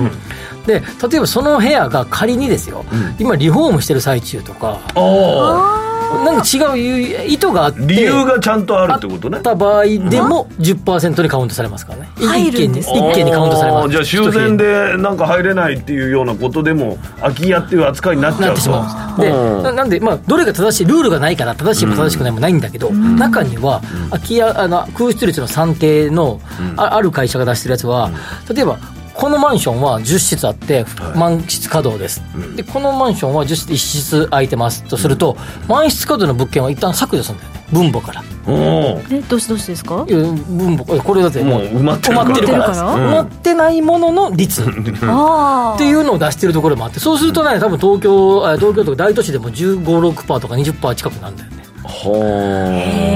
[0.65, 2.85] で例えばその部屋が仮にですよ、
[3.19, 5.92] 今リフォームしてる最中とかお
[6.23, 9.37] なんか違う意図があってー理由がちゃんとあるってことね。
[9.37, 12.09] あった場合でも10%にカウントされますからね。
[12.17, 13.89] 入る一件にんですね一件にカウントされます。
[13.89, 19.63] じゃあ修繕でなんか入れないっていうようなことでも空き家っていう扱いになっちゃうなってしまうんです。
[19.63, 26.39] ななんで、まあ、どれが正しいルールがないから正しいも正しくないもないんだけど、中には空き家あの空室率の算定の、
[26.77, 28.11] あある会社が出してるやつは、
[28.53, 28.77] 例えば
[29.13, 32.21] このマンションは10室あって満室稼働です、
[32.55, 34.83] でこのマンションは10室1室空いてます。
[34.83, 37.63] とすると、満室稼働の物件は一旦削除するんだよね。
[37.71, 38.23] 分母から。
[38.45, 40.05] えどうしてどうしてですか？
[40.07, 41.01] いや分母。
[41.01, 42.23] これだってもう埋まってるか
[42.57, 42.73] ら。
[42.75, 44.63] 埋まってないものの率。
[44.63, 51.62] っていうのを出してるところもあってそうするとね多分東京あ東京とか大都市でも1 5 6とか20%近くなんだよね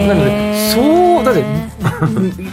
[0.08, 1.42] なのでそうだって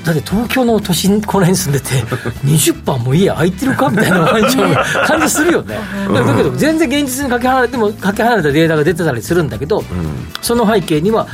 [0.05, 1.87] だって東京の都心この辺に住んでて
[2.47, 4.29] 20%も家空いてるかみたいな
[5.07, 5.77] 感じするよね。
[6.13, 9.83] だけど全然現実にかけ離れてもかけ離れたデータが出てたりするんだけど、
[10.43, 11.27] その背景には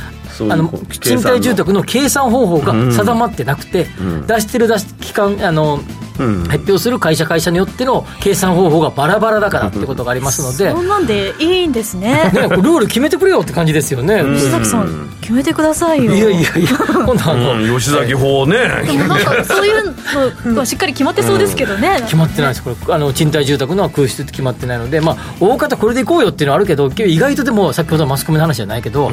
[0.49, 3.87] あの賃貸住宅の計算方法が定まってなくて、
[4.27, 5.79] 出してる出し期間あの、
[6.17, 12.31] 発表する会社会社によっての計算方法がバラバラだからってことがありますので、そんなんでいいんですね。
[12.33, 14.23] ね、ルール決めてくれよって感じですよね。
[14.35, 16.13] 吉崎さん決めてくださいよ。
[16.13, 29.11] いやいやいや、今度あの、うん吉崎法ね、でもなんかそういうのはしっかり決まってそうですけどね、決まってないです、これ、あの賃貸住宅の空室って決まってないので、まあ、大方これでいこうよっていうのはあるけど、意外とでも、先ほどのマスコミの話じゃないけど、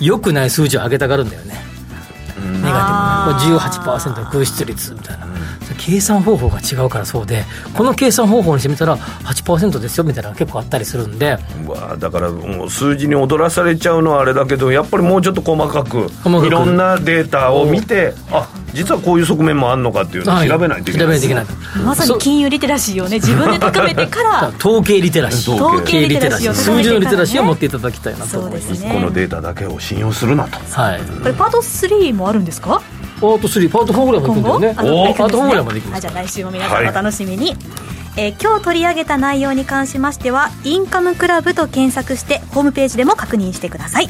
[0.00, 1.64] 良くない数字を上げたがるんだよね。
[2.62, 5.26] ネガティブこれ18%の空室率みたいな、
[5.78, 11.38] 計算方法が違うからそうでこの計算方法にしてみたら8%ですよみたいなのが結構あったりするんで。
[11.66, 16.46] うわだからもう数字に踊らされちゃうのはあれだけどやっぱりもうちょっと細かく細かく。
[16.46, 21.84] いろんなデータを見てあ実はこういう側面もあるのかっていうのを調べないといけない、調べないといけない。
[21.86, 25.54] まさに金融リテラシーをね自分で高めてから 統計リテラシー。
[25.56, 28.90] 統計リテラシー数字のリテラシーを持っていただきたいなとそうで思いますすね。
[28.92, 30.58] このデータだけを信用するなと。
[30.70, 31.00] はい。
[31.22, 32.82] これパート3もあるんですか？
[33.20, 34.74] パート3パート4ぐらいまで行くんだよね。
[35.16, 35.90] パート4ぐらいまで行くんですね。
[35.90, 36.00] あ行きます。
[36.00, 37.56] じゃあ来週も皆さんお楽しみに、
[38.16, 44.08] えー今日取り上げた内容に関しましてはインカムクラブと検索してホームページでも確認してください。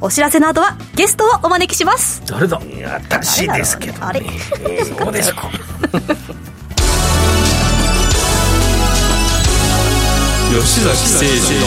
[0.00, 2.22] お知らせの後はゲストをお招きします。
[2.26, 2.60] 誰だ？
[2.64, 5.50] いや私ですけどあれそうですか。
[10.48, 11.60] 吉崎誠二。
[11.60, 11.66] の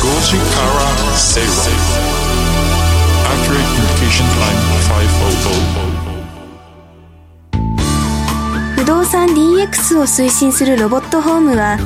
[0.00, 1.48] 5時から正論
[3.30, 4.26] Accurate Communication
[9.60, 11.76] DX を推進するロボットホームは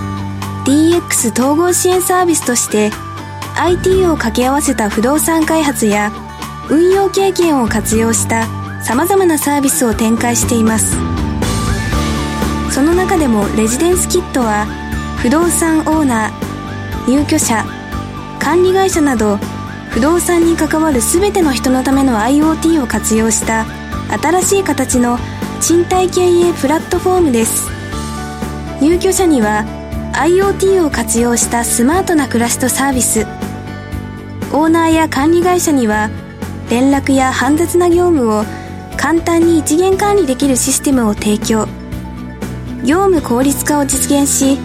[0.64, 2.92] DX 統合支援サービスとして
[3.56, 6.12] IT を掛け合わせた不動産開発や
[6.70, 8.46] 運用経験を活用した
[8.80, 10.96] 様々なサービスを展開しています。
[12.72, 14.66] その中でもレジデンスキットは
[15.18, 17.64] 不動産オーナー入居者
[18.38, 19.38] 管理会社など
[19.90, 23.66] 不動産に関わる全ての人のための IoT を活用した
[24.22, 25.18] 新しい形の
[25.66, 27.70] 賃貸経営プラットフォームです。
[28.83, 29.64] 入居者には
[30.12, 33.22] IoT を活用したスマートな暮らしとサービス。
[34.53, 36.11] オーナーや管理会社には
[36.68, 38.44] 連絡や煩雑な業務を
[38.98, 41.66] 簡単に一元管理できるシステムを提供。
[42.85, 44.59] 業務効率化を実現し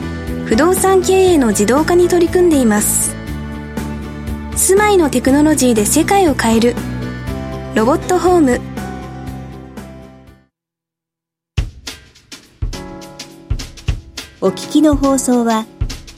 [0.47, 3.15] 不動産経営の自動化に取り組んでいます。
[4.57, 6.75] 住まいのテクノロジーで世界を変える。
[7.73, 8.68] ロボットホーム。
[14.41, 15.65] お聞きの放送は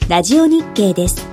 [0.08, 1.31] ラジオ日経です。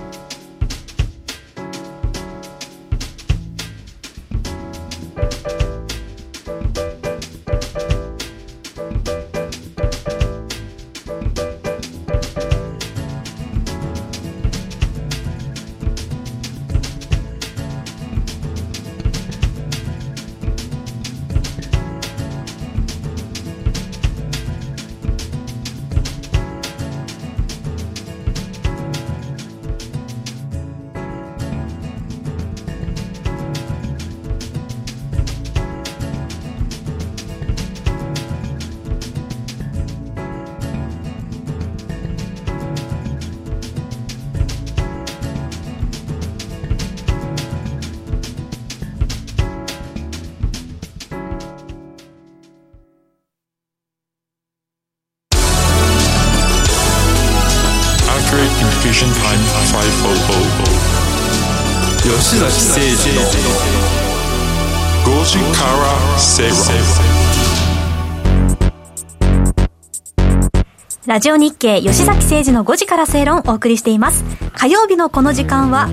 [71.09, 74.23] ラジオ日経吉崎誠二の5時から正論をお送りしています。
[74.53, 75.89] 火曜日のこの時間は、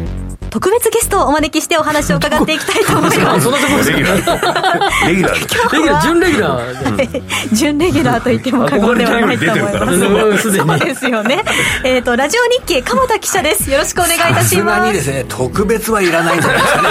[0.56, 3.46] 特別ゲストをお招きしてお話を伺っていきたいと思います。
[3.92, 5.40] レギュラー レギュラー
[5.74, 9.84] レギュラー準レギュラー準レギュラーと言っても過言ではないと思います。
[9.84, 11.44] うんすでにそうですよね。
[11.84, 13.70] えっ、と、ラジオ日経、鎌田記者です。
[13.70, 14.86] よろしくお願いいたしさすがます。
[14.86, 16.88] にですね、特別はいらないんじゃないですかね。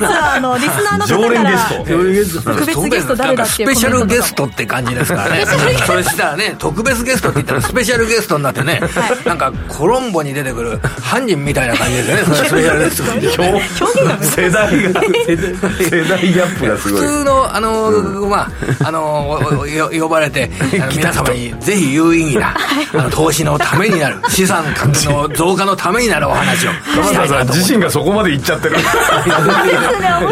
[0.00, 5.44] 実は、あの、リスナーの方常から、特別ゲスト誰だっていうスペシャルゲストって感じですからね。
[5.84, 8.80] それしたらね、特別ゲストって言ったらスペシャルゲストになってね、
[9.24, 17.00] なんかコロンボに出てくる犯人みたいな感じですよね、それスペシャルゲストって言うとね世代が世代ギャップがすごい。
[17.00, 20.50] 普通の、あの、まあ、あの、呼ばれて、
[20.94, 22.54] 皆様にぜひ有意義な、
[22.94, 24.64] あの投資のためになる、 資産
[25.04, 26.70] の 増加のためになるお話を。
[26.70, 27.52] したいなと思って。
[27.58, 28.76] 自身がそこまで言っちゃってる。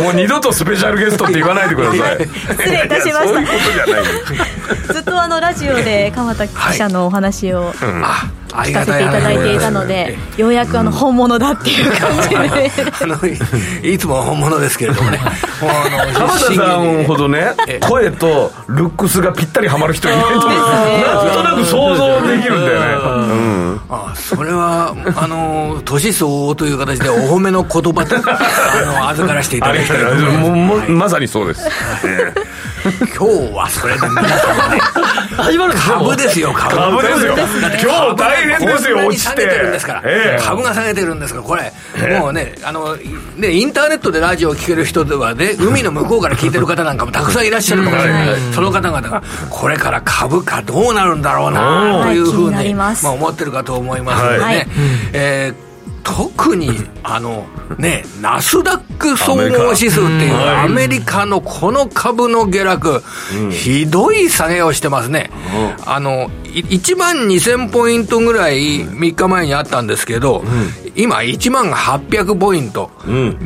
[0.02, 4.04] もう二度とスペシャルゲストって言わないでください失礼いたしましたそういうことじゃない
[4.92, 12.36] ずっとあの、ラジオで鎌田記者のお話を、あ聞かせていただいていたので、ようやくあの本物だっていう感じで、
[13.00, 13.16] あの
[13.82, 15.18] いいつも本物ですけれどもね、
[16.14, 20.48] 浜田さんほどね声とルックスがぴったりハマる人いないと思う。
[20.48, 22.86] なんとなく想像できるんだよね。
[22.94, 23.80] うん。
[23.90, 31.68] あそれは、あの年相応という形でお褒めの言葉とあの預からせていただきたいまさにそうです
[33.16, 34.80] 今日はそれで皆様ね、
[35.36, 35.94] 始まるんですよ。
[35.98, 36.76] 株ですよ、株。
[36.76, 37.36] 株ですよ。
[37.36, 39.30] だって今日大変ですよ落ちて。
[39.30, 40.42] 下げてるんですから、ええ。
[40.44, 42.96] 株が下げてるんですから、これ、もうね、あの、
[43.36, 48.26] ね、インターネットでラジオを聞ける人ではね、海の向こうから聞いてる方なんかもたくさんいらっしゃるかもしれない。
[48.52, 54.66] その方々が、これから株価どうなるんだろうな、というふうはい気にまあ思ってるかと思いますのでね、はい。
[55.12, 55.71] えー
[56.04, 56.70] 特に
[57.02, 57.46] あの
[57.78, 59.42] ねナスダック総合
[59.74, 61.22] 指数っていうアメリカ。
[61.26, 63.02] のこの株の下落、
[63.50, 65.30] ひどい下げをしてますね、
[65.84, 70.44] あのい1万2000ポイントぐらい3日前にあったんですけど、
[70.94, 72.90] 今1万800ポイント、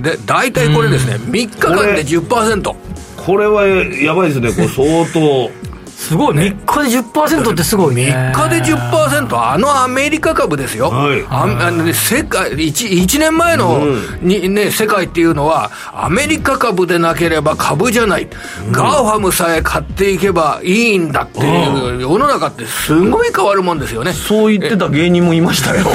[0.02, 2.74] で大体これですね、3日間で10%。
[3.16, 4.52] これはやばいですね。
[4.52, 5.50] こう相当
[5.96, 8.32] すごい、3日で10%ってすごいね。
[8.34, 11.24] 3日で10%、あのアメリカ株ですよ、はい。
[11.30, 13.82] ああのね、世界 1, 1年前の
[14.20, 18.28] に、ね、世界っていうのは、アメリカ株でなければ株じゃない、
[18.70, 24.12] GAFAM さえ買っていけばいいんだっていう、世の中ってすごい変わるもんですよね。
[24.12, 25.86] そう言ってた芸人もいましたよ。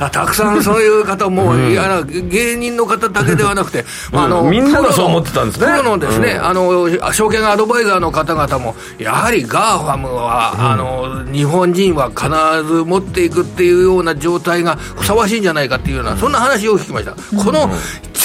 [0.00, 5.66] た たくさんそういう方も、いや芸人の方だけではなくて、まああのみんながそう思ってたんですね。
[5.66, 12.28] プロのですね、あの証券アドバイザーの方方も、やはり GAFAM は、あの日本人は必
[12.66, 17.12] ず持っていくっていうような状態がふさわしいんじゃないかっていうような、そんな話を聞きました。
[17.12, 17.70] この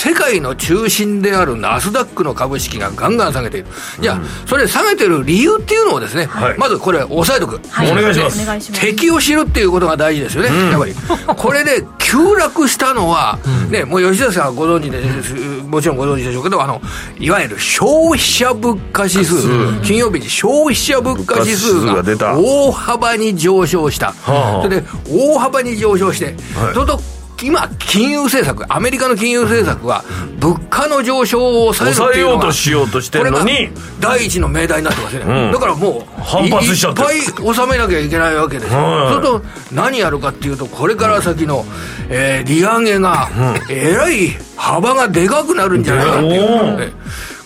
[0.03, 3.67] 世界の中心であるナスダックの株式がガンガン下げている。
[4.01, 6.57] じゃあ、それ下げてる理由っていうのをですね、はい。
[6.57, 7.57] まずこれ押さえとく。
[7.69, 7.89] はい。
[7.89, 8.43] お願いします。
[8.43, 8.81] お願いします。
[8.81, 10.93] 敵を知るっていうことが大事ですよね、やっぱり。
[11.37, 13.39] これで急落したのは、
[13.69, 15.33] ね、もう吉田さんはご存知です、
[15.65, 16.81] もちろんご存知でしょうけど、あの、
[17.17, 19.37] いわゆる消費者物価指数、
[19.83, 22.03] 金曜日に消費者物価指数が
[22.37, 24.13] 大幅に上昇した。
[24.27, 24.59] あ。
[24.61, 26.35] それで、大幅に上昇して、
[26.73, 26.99] それと、
[27.41, 30.03] 今、金融政策、アメリカの金融政策は、
[30.39, 33.69] 物価の上昇を抑えるっていうのが抑えようとしようとしてるのに。
[33.99, 35.51] 第一の命題になってますよね、うん。
[35.51, 41.65] だからもう反発しちゃっいいっぱい収めなきゃいけないわけですよ、はいそれと何やるかっていうとこれから先の、
[42.09, 43.29] えー利上げが、
[43.69, 46.93] えらい幅がでかくなるんじゃないかっていう、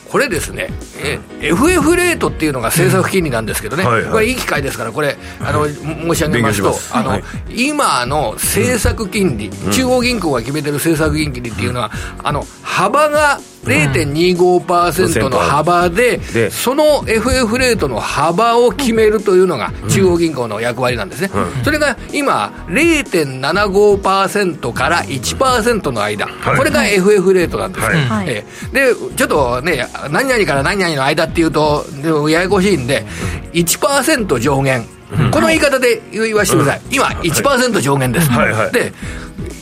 [0.10, 0.70] これですね、
[1.04, 4.12] え FF レートっていうのが政策金利なんですけどね、はいはい。
[4.12, 6.96] これいい機会ですから、これ、あの申し上げますと、す。
[6.96, 7.24] あのはい。
[7.50, 11.92] 今の政策金利、中央銀行が決めてる政策金利っていうのは、
[12.24, 16.50] あの幅が0.25%の幅で、で。
[16.50, 21.30] その FF レートの幅を決めるというのが中央銀行の役割なんですね、
[21.64, 26.58] それが今、0.75%から1%の間、はい。
[26.58, 27.96] これが FF レートなんです、はい。
[28.06, 28.30] はい。
[28.30, 28.92] ええ。
[28.92, 33.06] でちょっとね、何々から何々の間っていうと、でもややこしいんで、
[33.54, 34.86] 1%上限、
[35.32, 38.30] この言い方で言わせてください、今、1%上限です。
[38.30, 38.72] はいはい。
[38.72, 38.94] で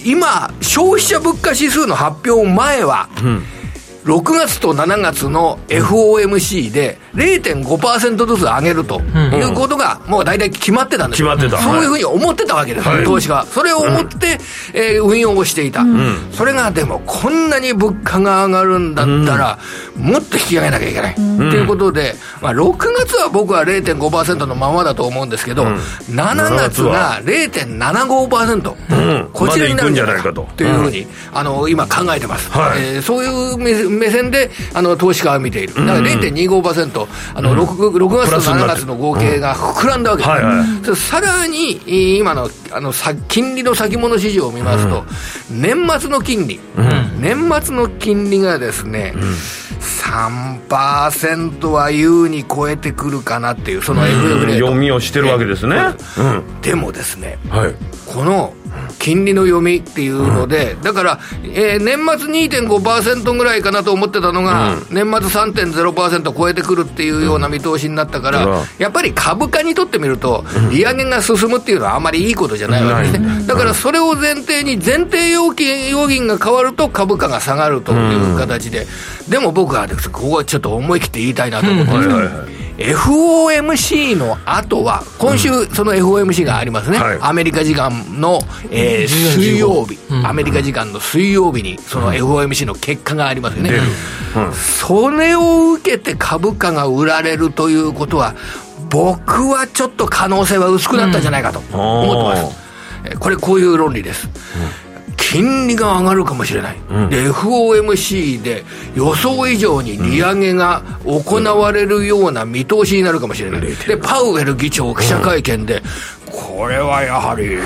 [0.03, 3.09] 今、消費者物価指数の発表前は、
[4.05, 11.35] 6月と7月の FOMC で0.5%ずつ上げるということが、もう大体決まってたんですよ。
[11.35, 11.61] 決まってた。
[11.61, 13.03] そういうふうに思ってたわけです、はい。
[13.03, 13.45] 投資が。
[13.45, 14.37] それを思って、
[14.73, 15.83] えー運用をしていた、
[16.31, 19.59] それがでも、こんなに物価が上がるんだったら、
[19.97, 21.15] もっと引き上げなきゃいけない。
[21.15, 25.63] ということで、まあ、6月は僕は0.5%のままだと思うんですけど、
[26.09, 29.29] 7月が0.75%、うん。
[29.33, 30.57] こちらになるんじゃないかまで行くんじゃないかと。
[30.57, 32.79] というふうに、あの今考えてます、はい。
[32.79, 33.57] えーそういう
[33.95, 45.03] 目目線であの投資家は見ている、だから0.25%、あの 6, 6月と7月の合計が膨らんだわけです、はいはいそれさらにえー今のあのさ金利の先物市場を見ますと、
[45.49, 46.59] 年末の金利、
[47.19, 49.13] 年末の金利がですね、
[49.79, 54.65] 3%は優に超えてくるかなっていう、その FF レート。
[54.65, 55.77] 読みをしてるわけですね。
[56.17, 56.61] うん。
[56.61, 57.75] でもですね、はい。
[58.05, 58.53] この
[58.99, 68.63] 金利の読みっていうので、だから、えー年末2.5%ぐらいかなと思ってたのが、年末3.0%超えてくるっていうような見通しになったから、うん。
[68.77, 73.45] やっぱり株価にとってみると、利上げが進むっていうのはあまりいいことじゃないわけですね。
[73.45, 78.87] だからそれを前提に、前提要件要銀が変わると株価が下がるという形で、
[79.29, 82.07] でも僕はですここはちょっと思い切って言いたいなと思ってます。
[82.07, 87.17] はいはいはい FOMC の後は、今週、その FOMC がありますね、はい。
[87.21, 93.71] アメリカ時間の、えー水曜日、アメリカ時間の水曜日に、その FOMC の結果がありますよね、
[94.53, 98.35] それを受けて株価が売られるということは、
[98.89, 102.55] 僕はちょっと可能性は薄くなったんじゃないかと思ってます。
[102.59, 102.65] えー
[103.19, 104.27] これ、こういう論理です。
[105.17, 106.75] 金利が上がるかもしれない、
[107.09, 108.63] で FOMC で
[108.95, 115.81] 予想以上に利上げが行われるような見通しになるかもしれない、でパウエル議長、記者会見で、
[116.31, 117.57] これはやはり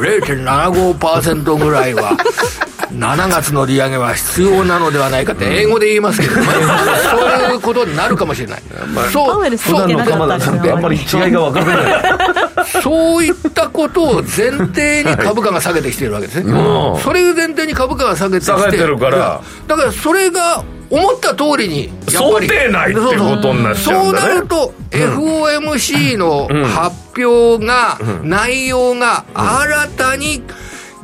[0.00, 2.16] 0.75%ぐらいは、
[2.90, 6.46] 7月の利上げは必要なのではないかって、英語で言いますけどね、
[7.10, 8.62] そういうことになるかもしれない。
[9.12, 11.98] そうそういが分からな
[12.62, 16.52] いそういったことを前提に株価が下げてきてるわけですね。
[16.52, 18.52] うんそれを前提に株価が下げてきて。
[18.52, 22.46] 下げてるからだからそれが思った通りに、やっぱり。
[22.46, 30.42] 想定内ってことになっちゃうんだねそうなると、FOMC の発表が、内容が新たに、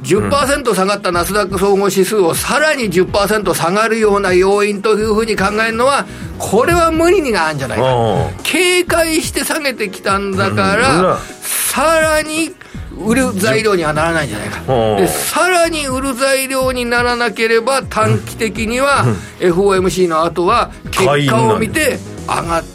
[0.03, 6.07] 10%下がったナスダック総合指数をさらに10%下がるような要因というふうに考えるのは、
[6.39, 7.95] これは無理にがあるんじゃないか。
[7.95, 8.31] うん。
[8.43, 11.19] 警戒して下げてきたんだから、うん。
[11.43, 12.55] さらに
[12.97, 14.97] 売る材料にはならないんじゃないか、うん。
[14.99, 19.05] でさらに売る材料にならなければ短期的には
[19.39, 22.67] FOMC の後は結果を見て上がる。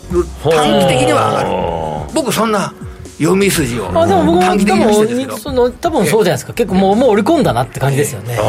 [0.44, 2.14] 短期的には上がる。
[2.14, 2.74] 僕そんな
[3.24, 3.90] 読み筋を。
[3.94, 4.66] あでも僕も短期
[5.40, 6.54] その多分そうじゃないですか。
[6.54, 8.42] 結構もうもう織り込んだなって感じですよね、きあ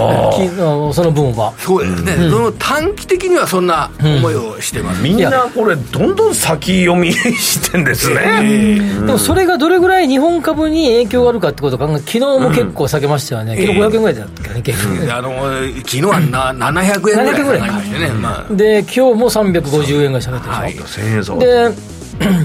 [0.62, 1.53] のその分は。
[1.59, 15.07] そうですね、その短期的にはそんな思いをしてます、みんなこれどんどん先読みしてんですね、 でもそれがどれぐらい日本株に影響があるかってことを考え昨日も結構下げましたよね、昨日500円ぐらいだったっけね、結局。
[15.07, 15.31] であの
[15.79, 18.55] 昨日はな700円ぐらい700円ぐらい下がりましてね、まあ。
[18.55, 20.75] で今日も350円ぐらい下げてるでしょ、はい。
[20.87, 21.70] 千円差で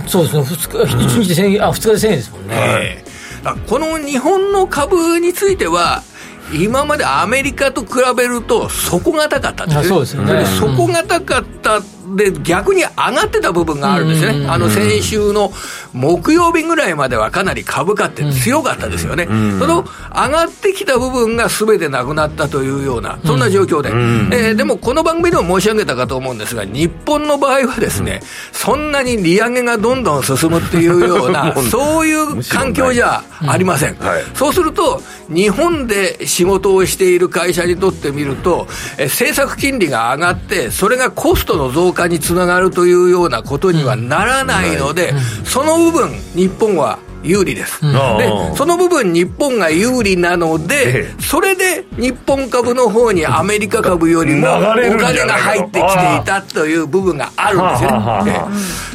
[0.08, 3.10] そうですね2日1日で1000円あ2日で1000円ですもんね、ええ
[3.44, 6.04] あこの日本の株については、
[6.54, 9.88] 今までアメリカと比べると底が高かったんですね。
[9.88, 10.46] そうですよね。
[10.60, 11.82] 底が高かった
[12.16, 15.52] で逆に上がってた部分があるんですね、あの先週の
[15.94, 19.32] 木曜日ぐらいまではかなり株価って強かったですよね、そ
[19.68, 33.98] の上がってきた部分がすべてなくなったというような、そんな状況で、えー、でもこの番組でも申し上げたかと思うんですが、日本の場合はですね、そんなに利上げがどんどん進むっていうような、 そういう環境じゃありません。
[34.00, 54.90] はい、そうすると、日本で仕事をしている会社にとってみると、え政策金利が上がって、それがコストの増加化につながるというようなことにはならないので、その部分、日本は有利です、うん、でその部分、日本が有利なので、それで日本株の方にアメリカ株よりもお金
[55.26, 58.42] が入ってきていたという部分があるんですよね、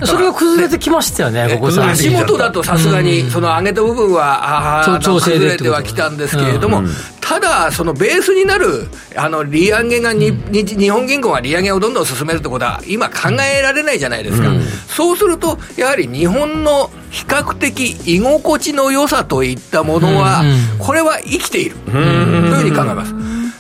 [0.05, 6.83] それが崩れてきましたよね、ここ足元だとさすがに、その上げた部分は、崩れてはきたんですけれども、
[7.25, 20.43] ただ、そのベースになるあの利上げがに、うん、日本銀行が利上げをどんどん進めるってことは、今、考えられないじゃないですか、うん、そうすると、やはり日本の比較的居心地の良さといったものは、
[20.79, 21.77] これは生きている。
[21.77, 23.15] というふうに考えます。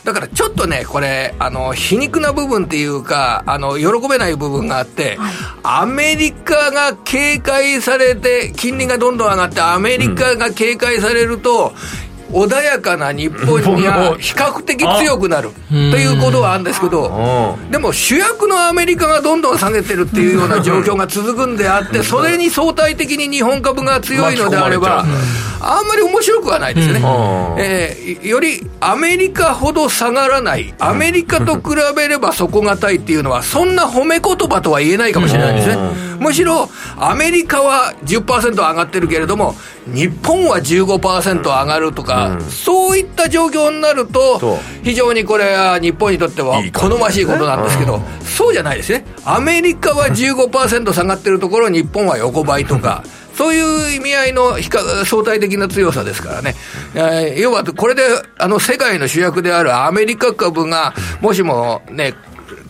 [0.04, 11.72] だからちょっとね、これ、あの、皮肉な部分っていうか、あの、喜べない部分があって、はい、アメリカが警戒されて、金利がどんどん上がって、アメリカが警戒されると、
[12.34, 15.50] 穏やかな日本には比較的強くなる。
[15.68, 25.04] ということはあるんですけど、でも主役のアメリカがどんどん下げてるっていうような状況が続くんであって、それに相対的に日本株が強いのであれば、
[25.60, 27.00] あんまり面白くはないですよね、
[27.58, 35.76] えー、よりアメリカほど下がらない、アメリカと比べれば底堅いっていうのは、そんな褒め言葉とは言えないかもしれないですね。
[36.24, 39.54] むしろアメリカは10%上がってるけれども、
[39.86, 53.04] 日本は15%上がるとか、うん、そういった状況になると、非常にこれは日本にとっては好ましいことなんですけど、そうじゃないですね、アメリカは15%下がってるところ、日本は横ばいとか。
[53.36, 54.58] そういう意味合いの
[55.04, 56.54] 相対的な強さですからね、
[56.94, 58.02] えー、要はこれで
[58.38, 62.14] あの世界の主役であるアメリカ株が、もしもね、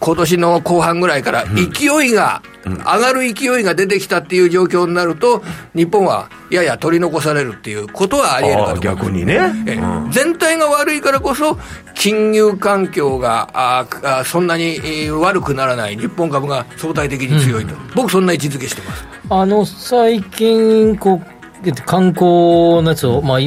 [0.00, 5.42] 今年の後半ぐらいから勢いが、上がる勢いが出てきたっていう状況になると、
[5.74, 11.58] 日本はやや取り残されるっていうことはありえるかと逆にね、うん、全体が悪いからこそ、
[11.94, 19.04] 金融環境がああそんなに悪くならない日本株が相対的に強いと、うん、僕、そんな位置づけしてます。
[19.30, 23.38] あの最近こう、観光のやつを、まあ、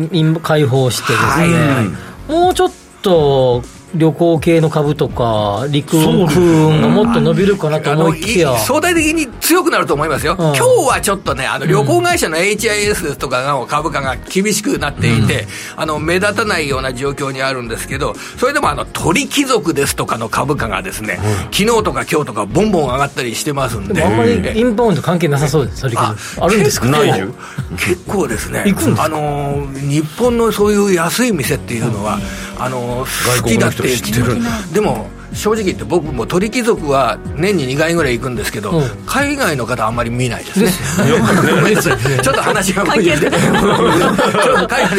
[0.41, 1.51] 開放してですね、はい。
[1.51, 1.83] は
[2.29, 3.63] い、もうちょっと
[3.95, 15.43] 旅行系の株とか、陸運がもっと伸びるかなと思いきや、相対的に強くなると思いますよ、うん、今日はちょっとね、あの旅行会社の HIS とかの株価が厳しくなっていて、
[15.75, 26.87] うん、あの目立たないような状況にあるんですけど、それでもあの鳥貴族ですとかの株価がですね、うん、昨日とか今日とか、ボンボン上がったりしてますんで、あんまりインバウンド関係なさそうです、鳥貴族、あるんですか？
[27.77, 28.65] 結構ですね、
[28.99, 32.19] あの日本のそういう安い店っていうのは、
[32.59, 33.05] あの
[33.39, 33.87] 好きだっ
[34.69, 40.71] てでも正直言って僕も鳥貴族は年に2回ぐらい行くんですけど、うん、海外の方あんまり見ないですね。
[42.21, 43.19] ちょっと話が海外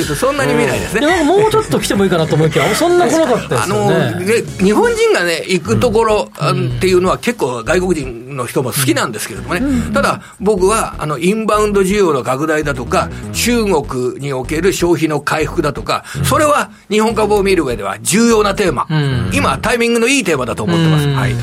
[0.04, 1.24] とそんなに見ないですね。
[1.24, 3.94] もうちょっと来てもいいかなと思いきやそんな来なかったですよね。
[3.96, 18.86] あのね日本人がね行くところ、っていうのは結構外国人の人も好きなんですけれどもね、うん、ただ僕はあのインバウンド需要の拡大だとか中国における消費の回復だとかそれは日本株を見る上では重要なテーマ、
[19.32, 21.08] 今タイミングのいいテーマだと思ってます。
[21.08, 21.34] はい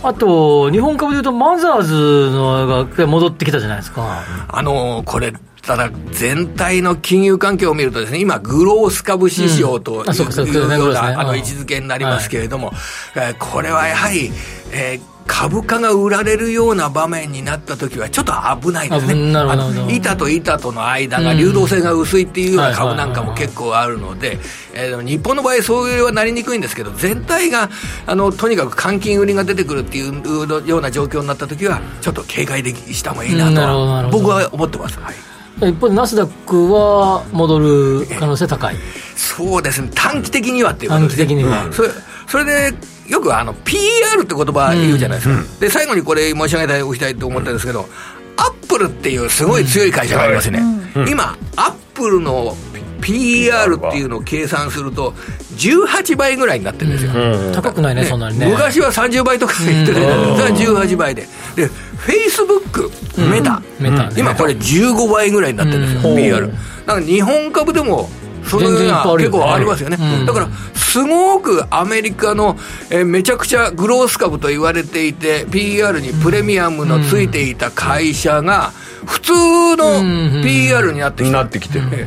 [0.00, 4.22] あと、日本株でいうと、マザーズのが戻ってきたじゃないですか。
[4.46, 5.32] あのこれ、
[5.68, 10.08] ただ、全体の金融環境を見るとですね、今、グロース株市場とい
[10.48, 12.72] う,、ような、あの位置づけになりますけれども、
[13.14, 14.32] はい、これはやはり、
[14.72, 19.94] えー株価が売られるような場面になった時はちょっと危ないですね。
[19.94, 24.38] 板と板との間が流動性が薄いっていうような株なんかも結構あるので、
[24.72, 27.68] えー、日本の場合そういうはなりにくいんですけど全体が
[28.06, 34.98] あのとにかく換金売りが出てくるっていうような状況になった時はちょっと警戒でした方がいいなと僕は思ってます。
[34.98, 38.76] はい一方でナスダックは戻る可能性高い。
[39.16, 39.90] そうですね。
[39.94, 41.26] 短期的にはっていうことですね。
[41.26, 41.88] 短期的には、うん、それ
[42.28, 42.74] それで
[43.08, 47.88] よくあの PR って言葉言うじゃないですか、うん、で最後にこれ申し上げておきたいと思ったんですけど、
[48.36, 50.62] アップルっていうすごい強い会社がありますね、
[51.10, 52.54] 今アップルの
[53.00, 55.12] PR っていうのを計算すると
[55.56, 57.12] 18倍ぐらいになってるんですよ、
[57.54, 58.46] 高くないね、ね、そんなにね。
[58.46, 61.26] 昔は30倍とか言ってるけど、18倍で。
[61.56, 62.90] でフェイスブック
[63.20, 68.08] メタ、メタ、ね、今これ15倍ぐらいになってるんですよ、PR だから日本株でも
[68.48, 72.56] そのような結構ありますよね、うん、だからすごくアメリカの、
[72.90, 78.72] えー、めちゃくちゃグロース株と言われていて PR にプレミアムのついていた会社が
[79.04, 79.32] 普通
[79.76, 82.06] の PR になってきて、なってきてる、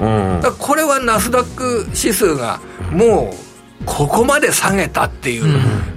[0.60, 2.60] これはナスダック指数が
[2.92, 3.51] もう
[3.86, 5.46] ここまで下げたっていう、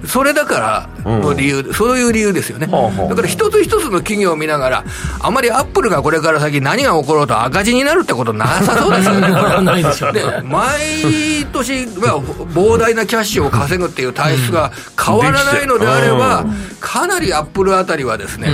[0.01, 4.83] うん、それだからの理由、うん、そういう理由ですよね、うん、だから一つ一つの企業を見ながら、
[5.19, 9.29] あまりアップルがこれから先、何が起ころうと赤字になるってことなさそうですよね、
[9.61, 10.13] ないでしょう。
[10.13, 14.71] ね毎年、まあ、膨大なキャッシュを稼ぐっていう体質が
[15.03, 16.45] 変わらないのであれば、
[16.79, 18.49] かなりアップルあたりはですね、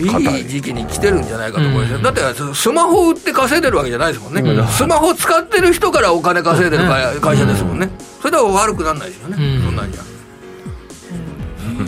[0.00, 2.20] いい時期に来てるんじゃないかと思います、うん、だって
[2.54, 6.84] スマホ売って稼いでるわけじゃないですもんね、うん、スマホ使ってる人からお金稼いでる
[7.20, 7.90] 会社ですもんね、
[8.20, 10.09] それでは悪くならないですよね、そんなんじゃ。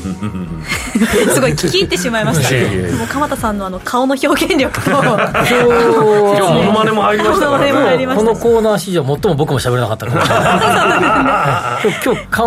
[1.32, 2.96] すごい聞き入ってしまいました。
[2.96, 7.72] もう鎌田さんのあの顔の表現力と 今日モノマネも入りましたからね。
[8.14, 11.78] このコーナー史上最も僕も喋れなかったから。
[12.04, 12.44] 今日か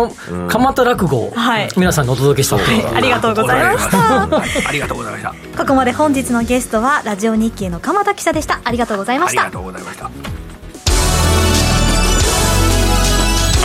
[0.48, 1.34] 鎌田落語を
[1.76, 4.22] 皆さんにお届けしたありがとうございました。
[4.22, 5.34] ありがとうございました。
[5.56, 8.60] ここまで本日のゲストはラジオ日経の鎌田記者でした。
[8.64, 9.42] ありがとうございました。
[9.42, 10.10] ありがとうございました。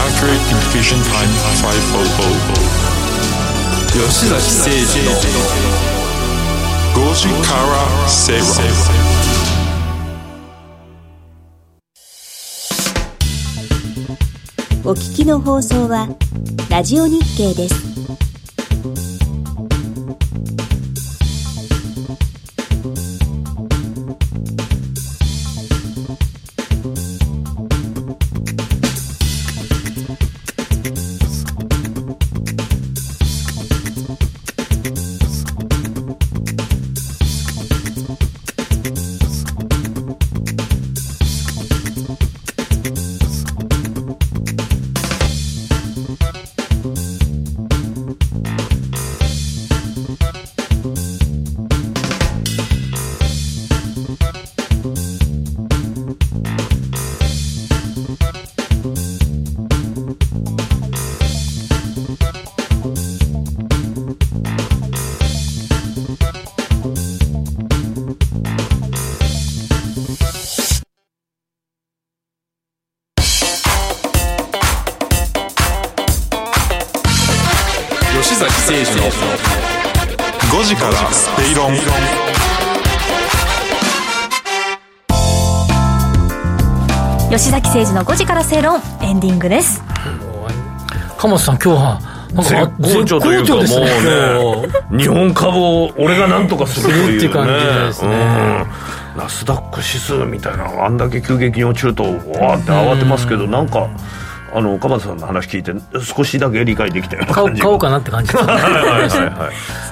[0.02, 1.30] Accurate Communication Time
[2.96, 3.01] 500
[3.94, 5.12] 吉崎誠二の
[6.96, 8.42] 5時から正論
[14.86, 16.08] お聞きの放送は
[16.70, 19.11] ラジオ日経です。
[88.02, 89.82] の5時から誠論エンディングです。
[91.18, 92.02] 鎌田さん今日は
[92.34, 93.66] なんか絶好調というかもう
[94.98, 98.66] ね日本株を俺がなんとかするという、ね、っていう感じですね、
[99.14, 103.88] うん、ナスダック指数みたいなあんだけ急激に落ちるとわーって慌てますけどなんか
[104.54, 105.74] あの鎌田さんの話聞いて
[106.04, 107.24] 少しだけ理解できたよ。
[107.24, 108.52] うな感じ買おうかなって感じですね。
[108.52, 109.52] はいはいはい、は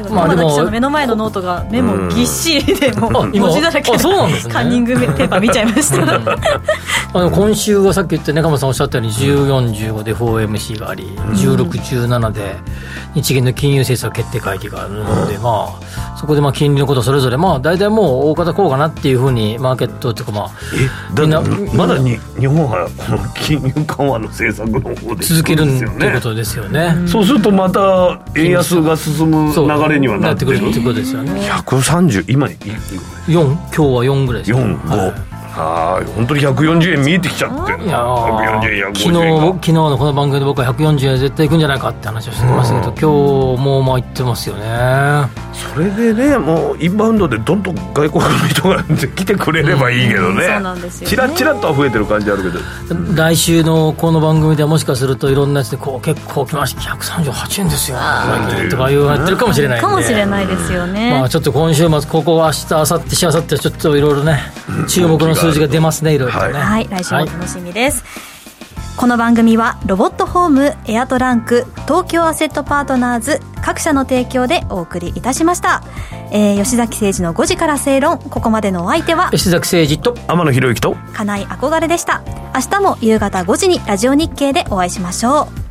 [0.09, 3.91] い、まあでも目の前のノートがメモぎっしりでもう文字だらけ
[4.49, 6.05] カンニングペーパー見ちゃいました
[7.11, 12.55] あの今週はさっき言ったね鎌田さんおっしゃったように1415で 4MC があり1617で
[13.15, 20.51] 日銀の金融政策決定会議があるので、まあそこでまあ金利のことそれぞれまあ大体もう大方こうかなっていうふうにマーケットっていうかまあ
[21.15, 21.41] えだ
[21.73, 26.93] まだに日本はこの金融緩和の政策の方で続けるってことですよね。
[27.07, 30.57] そうするとまた円安が進む流れにはなってくる。
[30.57, 31.31] ってことですよね。
[31.49, 32.65] 130今4
[33.27, 35.28] 今日は4ぐらいです4、5、はい
[35.59, 36.05] はい。
[36.15, 37.99] 本当に140円見えてきちゃっていや。
[37.99, 45.27] 140円昨日昨日のこの番組で僕は140円絶対いくんじゃないかって話をしてましたけど、今日もまあ言ってますよね
[45.59, 52.59] それでねもうインバウンドでどんどん外国の人が来てくれればいいけどね,、そうなんですよ、チラチラとは増えてる感じあるけど。
[53.15, 57.97] 来週のこの番組ではもしかするといろんなやつでこう結構来ました138円ですよ。
[58.69, 61.11] とか言われてるかもしれないかもしれないですよね。
[61.11, 64.39] まあちょっと今週末ここは明日明後日しあさってちょっといろいろね
[64.87, 66.59] 注目の数字が出ますねいろいろね。
[66.59, 68.03] はい、来週も楽しみです、
[68.99, 75.83] この番組はロボットホームエアトランク東京アセットパートナーズ各社の提供でお送りいたしました、
[76.33, 78.19] えー、吉崎誠二の5時から正論。
[78.19, 82.21] ここまでのお相手は吉崎誠二と天野博之と金井憧れでした。
[82.53, 85.68] 明日も夕方5時にラジオ日経でお会いしましょう